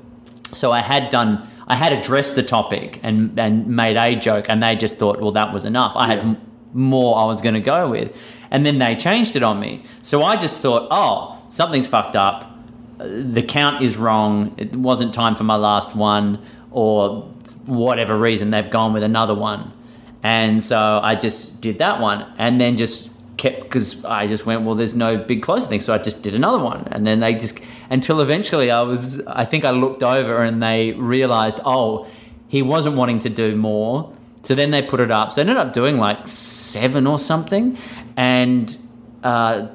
[0.54, 4.62] So I had done, I had addressed the topic and, and made a joke, and
[4.62, 5.94] they just thought, well, that was enough.
[5.96, 6.24] I had Yeah.
[6.24, 6.42] m-
[6.74, 8.16] more I was going to go with.
[8.52, 9.84] And then they changed it on me.
[10.02, 12.57] So I just thought, oh, something's fucked up.
[12.98, 14.56] The count is wrong.
[14.58, 16.40] It wasn't time for my last one,
[16.72, 17.24] or
[17.66, 19.74] whatever reason, they've gone with another one.
[20.24, 24.64] And so I just did that one and then just kept, because I just went,
[24.64, 25.82] well, there's no big closer thing.
[25.82, 26.88] So I just did another one.
[26.92, 30.94] And then they just, until eventually I was, I think I looked over and they
[30.94, 32.08] realized, oh,
[32.48, 34.14] he wasn't wanting to do more.
[34.44, 35.32] So then they put it up.
[35.32, 37.78] So I ended up doing like seven or something.
[38.16, 38.76] And
[39.24, 39.68] uh,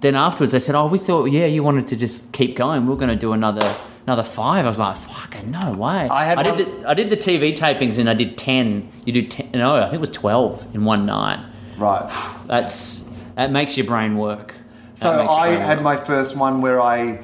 [0.00, 2.86] then afterwards they said, "Oh, we thought, yeah, you wanted to just keep going.
[2.86, 3.74] We are going to do another
[4.06, 4.64] another five.
[4.64, 7.54] I was like, "Fucking no way!" I had did one- the I did the TV
[7.56, 8.90] tapings and I did ten.
[9.04, 9.50] You do ten?
[9.52, 11.40] No, I think it was twelve in one night.
[11.76, 12.08] Right.
[12.46, 14.56] That's that makes your brain work.
[14.96, 15.84] That So I had work.
[15.84, 17.20] my first one where I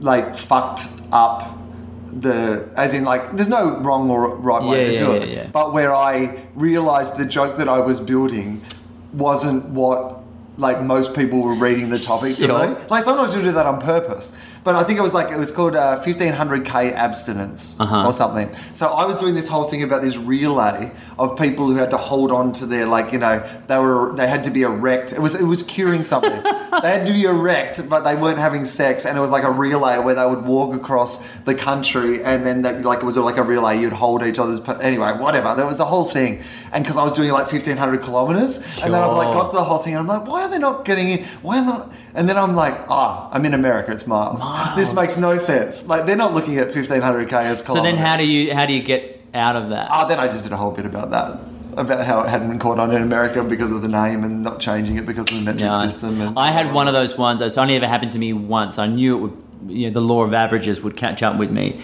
[0.00, 1.56] like fucked up
[2.12, 5.40] the as in like there's no wrong or right way Yeah, to yeah, do yeah,
[5.42, 5.52] it.
[5.52, 8.62] But where I realized the joke that I was building
[9.12, 10.15] wasn't what
[10.58, 12.68] like most people were reading the topic to Sure.
[12.68, 12.76] me.
[12.88, 14.32] Like sometimes you do that on purpose.
[14.66, 18.06] But I think it was like it was called uh, 1500k abstinence Uh-huh.
[18.06, 18.48] or something.
[18.74, 20.90] So I was doing this whole thing about this relay
[21.20, 23.36] of people who had to hold on to their like you know
[23.68, 25.12] they were they had to be erect.
[25.12, 26.42] It was it was curing something.
[26.82, 29.50] they had to be erect, but they weren't having sex, and it was like a
[29.50, 33.36] relay where they would walk across the country, and then that, like it was like
[33.44, 33.78] a relay.
[33.80, 34.58] You'd hold each other's
[34.90, 35.54] anyway, whatever.
[35.54, 36.42] That was the whole thing,
[36.72, 39.42] and because I was doing like 1500 kilometers, and then I like Sure.
[39.44, 41.24] got to the whole thing, and I'm like, why are they not getting in?
[41.42, 41.92] Why not?
[42.16, 43.92] And then I'm like, ah, I'm in America.
[43.92, 44.40] It's miles.
[44.76, 45.86] This makes no sense.
[45.86, 48.82] Like they're not looking at 1500k as So then, how do you how do you
[48.82, 49.88] get out of that?
[49.90, 51.40] Ah, then I just did a whole bit about that.
[51.78, 54.60] About how it hadn't been caught on in America because of the name and not
[54.60, 56.20] changing it because of the metric I- system.
[56.20, 57.40] And I had one of those ones.
[57.42, 58.78] It's only ever happened to me once.
[58.78, 59.42] I knew it would.
[59.68, 61.80] You know, the law of averages would catch up with me,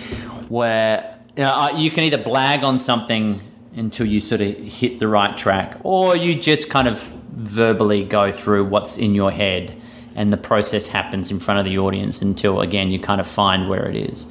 [0.48, 3.40] where you, know, you can either blag on something
[3.74, 7.00] until you sort of hit the right track, or you just kind of
[7.32, 9.74] verbally go through what's in your head,
[10.14, 13.68] and the process happens in front of the audience until again you kind of find
[13.68, 14.26] where it is.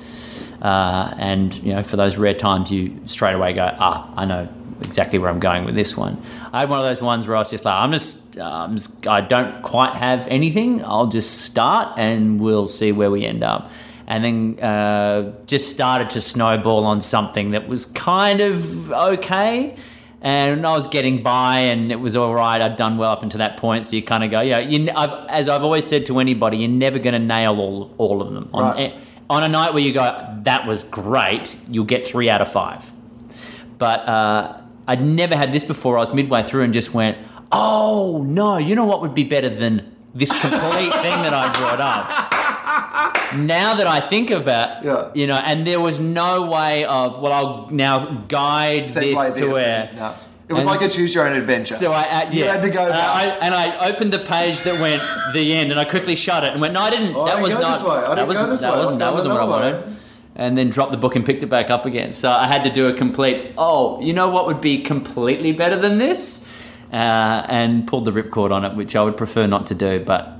[0.61, 4.47] Uh, and you know, for those rare times, you straight away go, ah, I know
[4.81, 6.21] exactly where I'm going with this one.
[6.53, 9.07] I had one of those ones where I was just like, I'm just, um, just
[9.07, 10.83] I don't quite have anything.
[10.83, 13.71] I'll just start and we'll see where we end up.
[14.07, 19.75] And then uh, just started to snowball on something that was kind of okay.
[20.23, 22.61] And I was getting by, and it was all right.
[22.61, 23.85] I'd done well up until that point.
[23.87, 24.59] So you kind of go, yeah.
[24.59, 28.21] You, I've, as I've always said to anybody, you're never going to nail all all
[28.21, 28.47] of them.
[28.53, 28.99] On, Right.
[29.31, 32.91] on a night where you go, that was great, you'll get three out of five.
[33.79, 35.97] But uh, I'd never had this before.
[35.97, 37.17] I was midway through and just went,
[37.51, 41.81] oh no, you know what would be better than this complete thing that I brought
[41.81, 42.40] up?
[43.35, 45.05] Now that I think about, Yeah.
[45.13, 49.39] you know, and there was no way of, well, I'll now guide Segue this to
[49.41, 49.89] this where.
[49.95, 50.11] no.
[50.49, 51.73] It was And- like a choose your own adventure.
[51.75, 54.81] So I, uh, You had to go And I, and I opened the page that
[54.81, 55.01] went
[55.33, 57.15] the end, and I quickly shut it and went, "No, I didn't.
[57.15, 57.73] Oh, I that didn't was go not.
[57.77, 57.95] this way.
[57.95, 58.49] I that wasn't.
[58.49, 58.75] this that way.
[58.75, 58.99] I wasn't.
[58.99, 59.93] That wasn't what I wanted." way.
[60.35, 62.11] And then dropped the book and picked it back up again.
[62.11, 63.47] So I had to do a complete.
[63.57, 66.45] Oh, you know what would be completely better than this?
[66.91, 66.95] Uh,
[67.47, 70.37] and pulled the ripcord on it, which I would prefer not to do, but.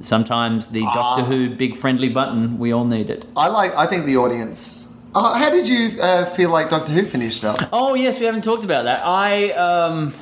[0.00, 0.94] Sometimes the Ah.
[0.94, 3.26] Doctor Who big friendly button, we all need it.
[3.36, 3.74] I like.
[3.76, 4.86] I think the audience.
[5.14, 7.58] Uh, how did you uh, feel like Doctor Who finished up?
[7.72, 9.02] Oh yes, we haven't talked about that.
[9.04, 10.14] I um,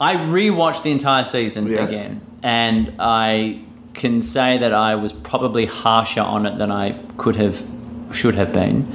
[0.00, 1.90] I rewatched the entire season Yes.
[1.90, 3.62] again, and I
[3.94, 7.62] can say that I was probably harsher on it than I could have,
[8.12, 8.86] should have been.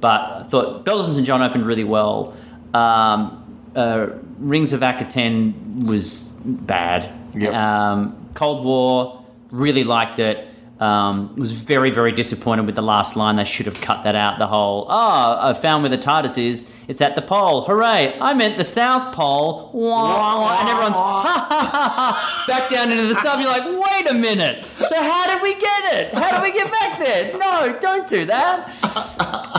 [0.00, 2.34] But I thought Bells and St John opened really well.
[2.72, 3.36] Um,
[3.76, 4.06] uh,
[4.38, 7.10] Rings of Akhaten was bad.
[7.34, 7.52] Yep.
[7.54, 9.19] Um, Cold War
[9.50, 10.46] really liked it.
[10.80, 13.36] Um, was very, very disappointed with the last line.
[13.36, 14.38] They should have cut that out.
[14.38, 16.70] The whole, oh, I found where the TARDIS is.
[16.88, 17.64] It's at the pole.
[17.66, 18.16] Hooray!
[18.18, 19.70] I meant the South Pole.
[19.74, 23.40] Wah, wah, and everyone's ha ha ha ha back down into the sub.
[23.40, 24.64] You're like, wait a minute.
[24.88, 26.14] So how did we get it?
[26.14, 27.36] How did we get back there?
[27.36, 28.70] No, don't do that.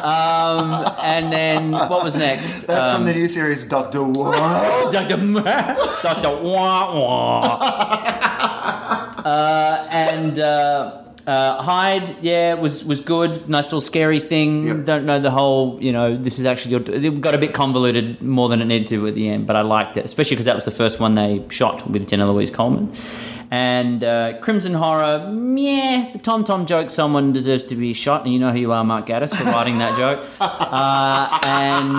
[0.03, 0.73] Um,
[1.03, 2.63] and then what was next?
[2.65, 4.13] That's Um, from the new series Doctor Who.
[4.91, 5.17] Dr.
[6.01, 6.41] Dr.
[6.41, 8.30] Wah Wah.
[9.25, 13.47] Uh, and uh, uh, Hide, yeah, was was good.
[13.47, 14.67] Nice little scary thing.
[14.67, 14.85] Yep.
[14.85, 16.81] Don't know the whole, you know, this is actually your.
[16.81, 19.61] It got a bit convoluted more than it needed to at the end, but I
[19.61, 22.95] liked it, especially because that was the first one they shot with Jenna Louise Coleman.
[23.53, 28.33] And uh, Crimson Horror, yeah, the Tom Tom joke, someone deserves to be shot, and
[28.33, 30.25] you know who you are, Mark Gatiss, for writing that joke.
[30.71, 31.97] Uh, and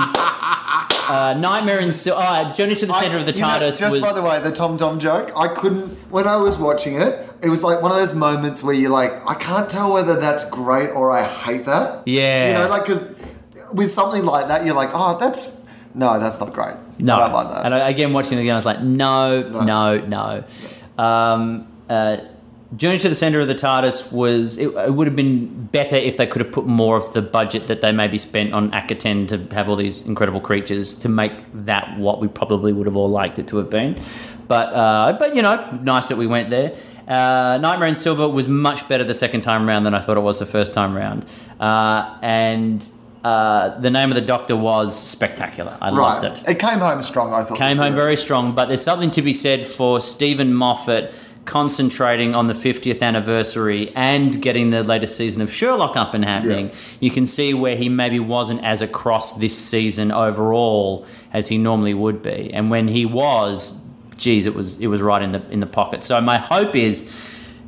[1.08, 3.92] uh, Nightmare in Sil- oh, Journey to the Center of the You know, TARDIS just
[3.92, 4.00] was.
[4.00, 7.50] by the way, the Tom Tom joke, I couldn't, when I was watching it, it
[7.50, 10.88] was like one of those moments where you're like, I can't tell whether that's great
[10.90, 12.06] or I hate that.
[12.06, 12.48] Yeah.
[12.48, 13.02] You know, like, because
[13.74, 15.62] with something like that, you're like, oh, that's,
[15.94, 16.76] no, that's not great.
[16.98, 17.66] No, I don't like that.
[17.66, 20.44] And I, again, watching it again, I was like, no, no, no.
[20.98, 22.18] Um, uh,
[22.76, 24.56] Journey to the Center of the TARDIS was.
[24.56, 27.66] It, it would have been better if they could have put more of the budget
[27.66, 31.98] that they maybe spent on Akhaten to have all these incredible creatures to make that
[31.98, 34.00] what we probably would have all liked it to have been.
[34.48, 36.74] But uh, but you know, nice that we went there.
[37.06, 40.20] Uh, Nightmare in Silver was much better the second time around than I thought it
[40.20, 41.26] was the first time around,
[41.60, 42.84] uh, and.
[43.24, 45.78] Uh, the name of the Doctor was spectacular.
[45.80, 47.56] I loved it It came home strong, I thought.
[47.56, 51.12] came home very strong, but there's something to be said for Steven Moffat
[51.44, 56.68] concentrating on the 50th anniversary and getting the latest season of Sherlock up and happening.
[56.68, 56.74] Yeah.
[57.00, 61.94] You can see where he maybe wasn't as across this season overall as he normally
[61.94, 62.52] would be.
[62.52, 63.74] And when he was,
[64.16, 66.04] geez, it was it was right in the in the pocket.
[66.04, 67.10] So my hope is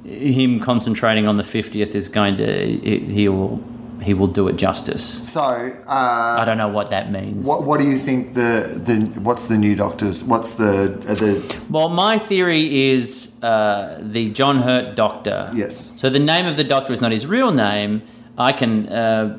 [0.05, 3.57] him concentrating on the 50th is going to he will
[4.03, 5.05] he will do it justice.
[5.28, 7.47] So, uh, I don't know what that means.
[7.47, 10.24] what what do you think the the what's the new doctors?
[10.24, 15.51] What's the uh, the Well, my theory is uh, the John Hurt Doctor.
[15.55, 15.92] Yes.
[15.97, 18.03] So the name of the Doctor is not his real name.
[18.36, 19.38] I can uh,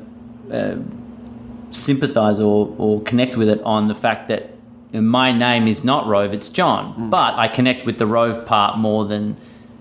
[0.50, 0.76] uh,
[1.70, 4.50] sympathise or, or connect with it on the fact that
[4.92, 6.94] my name is not Rove, it's John.
[6.94, 7.10] Hmm.
[7.10, 9.36] But I connect with the Rove part more than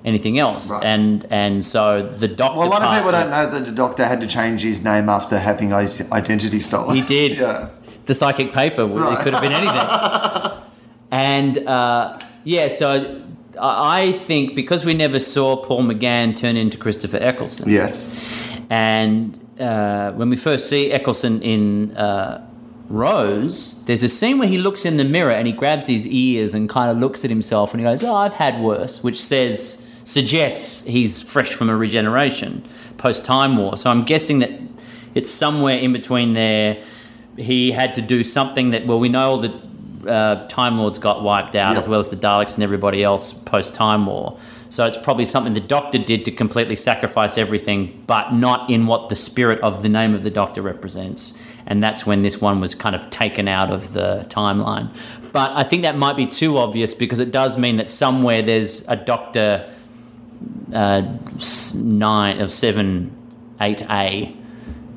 [0.05, 0.69] anything else.
[0.69, 0.83] Right.
[0.83, 4.05] And and so the Doctor well, a lot of people don't know that the doctor
[4.05, 6.95] had to change his name after having his identity stolen.
[6.95, 7.37] He did.
[7.39, 7.69] yeah.
[8.05, 8.83] The psychic paper.
[8.83, 10.61] It could have been anything.
[11.11, 13.21] and uh, yeah, so
[13.59, 18.09] I I think because we never saw Paul McGann turn into Christopher Eccleston, Yes.
[18.69, 22.45] and uh, when we first see Eccleston in uh,
[22.89, 26.53] Rose, there's a scene where he looks in the mirror and he grabs his ears
[26.53, 29.81] and kind of looks at himself and he goes, "Oh, I've had worse," which says
[30.05, 32.63] suggests he's fresh from a regeneration
[32.97, 33.75] post Time War.
[33.75, 34.51] So I'm guessing that
[35.13, 36.81] it's somewhere in between there.
[37.37, 41.23] He had to do something that well, we know all the uh, Time Lords got
[41.23, 41.77] wiped out Yep.
[41.79, 44.37] as well as the Daleks and everybody else post Time War.
[44.69, 49.09] So it's probably something the Doctor did to completely sacrifice everything, but not in what
[49.09, 51.33] the spirit of the name of the Doctor represents.
[51.67, 54.87] and that's when this one was kind of taken out of the timeline.
[55.31, 58.83] But I think that might be too obvious because it does mean that somewhere there's
[58.87, 59.67] a Doctor
[60.73, 61.01] uh,
[61.75, 63.15] nine of seven,
[63.61, 64.35] eight A,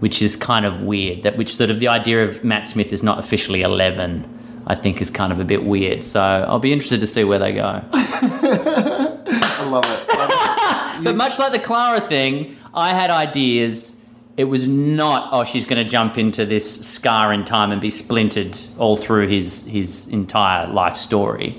[0.00, 1.22] which is kind of weird.
[1.22, 4.34] That which sort of the idea of Matt Smith is not officially eleven.
[4.66, 6.04] I think is kind of a bit weird.
[6.04, 7.82] So I'll be interested to see where they go.
[7.92, 10.04] I love it.
[11.04, 13.96] But much like the Clara thing, I had ideas.
[14.36, 17.90] It was not, oh, she's going to jump into this scar in time and be
[17.90, 21.58] splintered all through his his entire life story.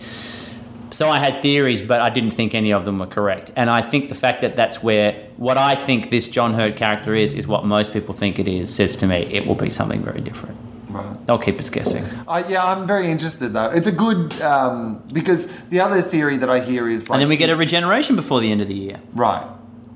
[0.91, 3.51] So I had theories, but I didn't think any of them were correct.
[3.55, 7.15] And I think the fact that that's where what I think this John Hurt character
[7.15, 10.03] is is what most people think it is says to me it will be something
[10.03, 10.57] very different.
[10.89, 11.27] Right.
[11.27, 12.03] They'll keep us guessing.
[12.27, 13.69] I, yeah, I'm very interested though.
[13.69, 17.29] It's a good um, because the other theory that I hear is like, And then
[17.29, 18.99] we get a regeneration before the end of the year.
[19.13, 19.47] right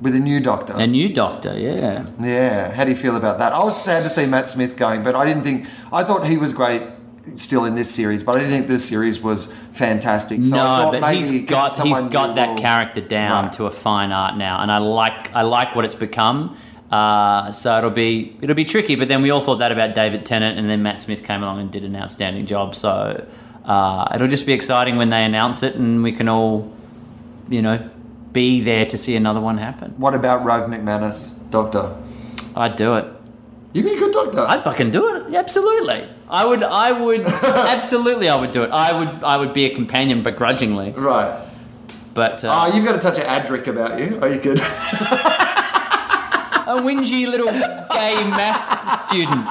[0.02, 0.74] with a new doctor.
[0.74, 2.06] A new doctor, yeah.
[2.20, 3.54] yeah, how do you feel about that?
[3.54, 6.36] I was sad to see Matt Smith going, but I didn't think I thought he
[6.36, 6.84] was great
[7.36, 10.44] still in this series, but I didn't think this series was fantastic.
[10.44, 13.54] So I no, thought but maybe he's got he's got that will- character down Right.
[13.54, 16.58] to a fine art now, and I like I like what it's become.
[16.92, 20.26] Uh, so it'll be it'll be tricky, but then we all thought that about David
[20.26, 22.76] Tennant, and then Matt Smith came along and did an outstanding job.
[22.76, 23.26] So
[23.66, 26.72] uh, it'll just be exciting when they announce it, and we can all,
[27.50, 27.90] you know,
[28.32, 29.96] be there to see another one happen.
[29.98, 31.96] What about Rove McManus, Doctor?
[32.56, 33.06] I'd do it.
[33.74, 34.42] You'd be a good doctor.
[34.48, 35.34] I'd fucking do it.
[35.34, 36.08] Absolutely.
[36.30, 36.64] I would.
[36.64, 37.22] I would.
[37.44, 38.70] absolutely, I would do it.
[38.72, 39.24] I would.
[39.24, 41.48] I would be a companion begrudgingly, right.
[42.14, 42.44] but.
[42.44, 44.20] Uh, Oh, you've got a touch of Adric about you.
[44.22, 44.60] Are you good?
[46.66, 49.46] a whingy little gay maths student.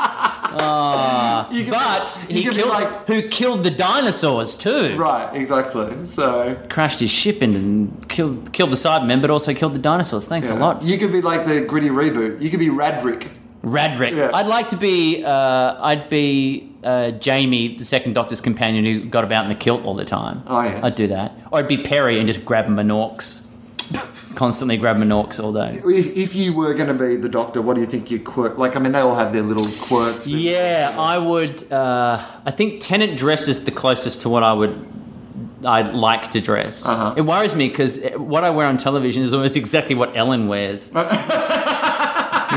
[0.54, 4.94] Ah, could- but you he could be killed like- who killed the dinosaurs too.
[4.96, 6.04] right, exactly.
[6.06, 10.26] So Crashed his ship in and killed killed the Cybermen, but also killed the dinosaurs.
[10.26, 12.40] Thanks a lot, You could be like the gritty reboot.
[12.42, 13.28] You could be Radric.
[13.62, 14.16] Radric.
[14.16, 14.30] Yeah.
[14.34, 15.24] I'd like to be.
[15.24, 19.84] Uh, I'd be uh, Jamie, the second Doctor's companion, who got about in the kilt
[19.84, 20.42] all the time.
[20.46, 20.80] Oh, yeah.
[20.82, 21.32] I'd do that.
[21.50, 23.44] Or I'd be Peri and just grab Minorks.
[24.34, 25.80] Constantly grab Minorks all day.
[25.84, 28.58] If, if you were going to be the Doctor, what do you think your quirk?
[28.58, 30.26] Like, I mean, they all have their little quirks.
[30.26, 31.70] Yeah, I would.
[31.70, 34.88] Uh, I think Tennant dresses the closest to what I would.
[35.64, 36.84] I'd like to dress.
[36.84, 37.14] Uh-huh.
[37.16, 40.90] It worries me because what I wear on television is almost exactly what Ellen wears.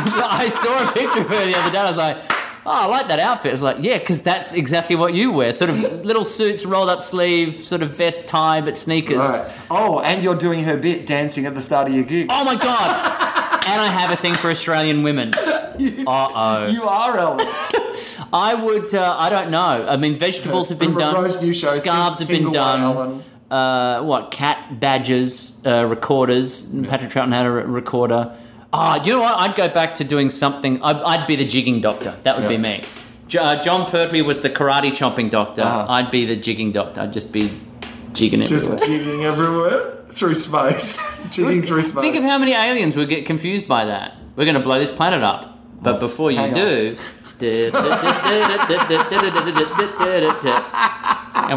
[0.15, 1.77] I saw a picture of her the other day.
[1.77, 2.17] I was like,
[2.65, 5.51] "Oh, I like that outfit." I was like, "Yeah, because that's exactly what you wear.
[5.53, 9.51] Sort of little suits, rolled up sleeve, sort of vest, tie, but sneakers." Right.
[9.69, 12.27] Oh, and you're doing her bit dancing at the start of your gig.
[12.29, 12.89] Oh my god!
[13.67, 15.33] and I have a thing for Australian women.
[15.35, 15.73] Uh
[16.07, 16.67] oh.
[16.67, 17.47] You are Ellen.
[18.33, 18.93] I would.
[18.93, 19.59] Uh, I don't know.
[19.87, 21.15] I mean, vegetables have been done.
[21.15, 22.81] roast new show, Scarves sing- have been single done.
[22.81, 23.23] Ellen.
[23.51, 26.63] Uh, what cat badges, uh, recorders?
[26.63, 28.35] Patrick Troughton had a re- recorder.
[28.77, 29.39] Ah, you know what?
[29.39, 30.81] I'd go back to doing something.
[30.83, 32.17] I'd, I'd be the jigging doctor.
[32.23, 32.81] That would be me.
[33.27, 35.61] J- uh, Jon Pertwee was the karate chomping doctor.
[35.61, 35.85] Uh-huh.
[35.89, 36.99] I'd be the jigging doctor.
[37.01, 37.51] I'd just be
[38.13, 38.87] jigging Just everywhere.
[38.87, 40.99] jigging everywhere through space.
[41.31, 42.01] jigging through space.
[42.01, 44.13] Think of how many aliens would get confused by that.
[44.35, 45.51] We're going to blow this planet up.
[45.81, 46.97] But before you hang do.
[47.41, 47.73] and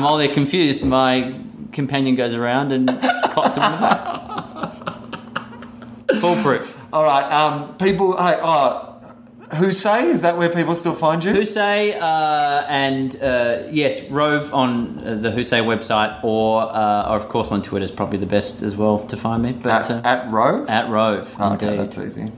[0.02, 1.34] while they're confused, my
[1.72, 2.88] companion goes around and
[3.32, 4.17] cocks them in the back.
[6.20, 6.76] Foolproof.
[6.92, 7.30] All right.
[7.32, 8.16] Um, people.
[8.16, 8.38] Hey.
[8.42, 8.84] Oh,
[9.54, 10.08] who say?
[10.10, 11.32] Is that where people still find you?
[11.32, 17.28] Husay, uh, and uh, yes, Rove on uh, the Husay website, or, uh, or of
[17.30, 19.52] course on Twitter is probably the best as well to find me.
[19.52, 20.68] But at, uh, at Rove.
[20.68, 22.30] at Rove, Oh, okay, that's easy.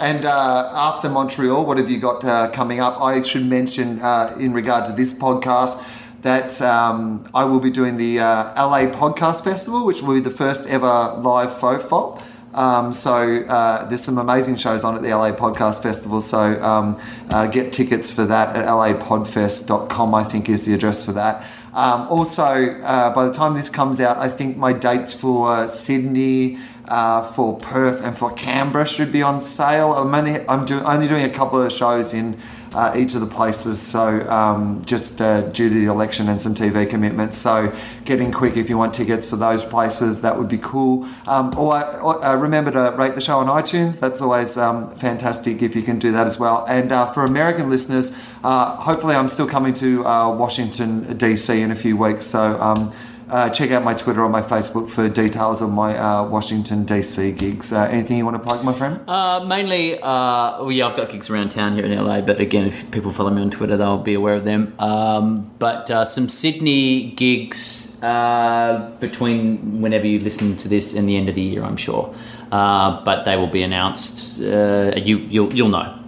[0.00, 3.00] And uh, after Montreal, what have you got uh, coming up?
[3.00, 5.84] I should mention uh, in regard to this podcast
[6.22, 10.30] that um, I will be doing the uh, LA Podcast Festival, which will be the
[10.30, 12.20] first ever live FOFOP.
[12.56, 16.20] Um, so uh, there's some amazing shows on at the LA Podcast Festival.
[16.20, 16.98] So um,
[17.30, 20.14] uh, get tickets for that at lapodfest.com.
[20.14, 21.46] I think is the address for that.
[21.74, 26.58] Um, also, uh, by the time this comes out, I think my dates for Sydney,
[26.86, 29.92] uh, for Perth, and for Canberra should be on sale.
[29.92, 32.40] I'm only I'm do, only doing a couple of shows in
[32.76, 36.54] uh, each of the places, so um, just uh, due to the election and some
[36.54, 37.38] TV commitments.
[37.38, 37.74] So
[38.04, 40.20] get in quick if you want tickets for those places.
[40.20, 41.08] That would be cool.
[41.26, 43.98] Um, or, or uh, remember to rate the show on iTunes.
[43.98, 46.66] That's always um, fantastic if you can do that as well.
[46.68, 48.14] And uh, for American listeners,
[48.44, 52.26] uh, hopefully I'm still coming to uh, Washington DC in a few weeks.
[52.26, 52.92] So.
[53.28, 57.36] Uh, check out my Twitter or my Facebook for details of my uh, Washington DC
[57.36, 57.72] gigs.
[57.72, 59.00] Uh, anything you want to plug, my friend?
[59.08, 62.68] Uh, mainly, uh, well, yeah, I've got gigs around town here in LA, but again,
[62.68, 64.74] if people follow me on Twitter, they'll be aware of them.
[64.78, 71.16] Um, but uh, some Sydney gigs uh, between whenever you listen to this and the
[71.16, 72.14] end of the year, I'm sure.
[72.52, 74.40] Uh, but they will be announced.
[74.40, 75.98] Uh, you, you'll, you'll know.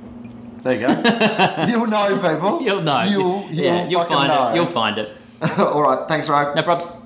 [0.63, 1.67] There you go.
[1.69, 2.63] you'll know, people.
[2.63, 3.03] You'll know.
[3.03, 4.51] You'll, you'll yeah, you'll find know.
[4.51, 4.55] it.
[4.55, 5.17] You'll find it.
[5.59, 6.07] All right.
[6.09, 6.53] Thanks, Ro.
[6.55, 6.98] No problems.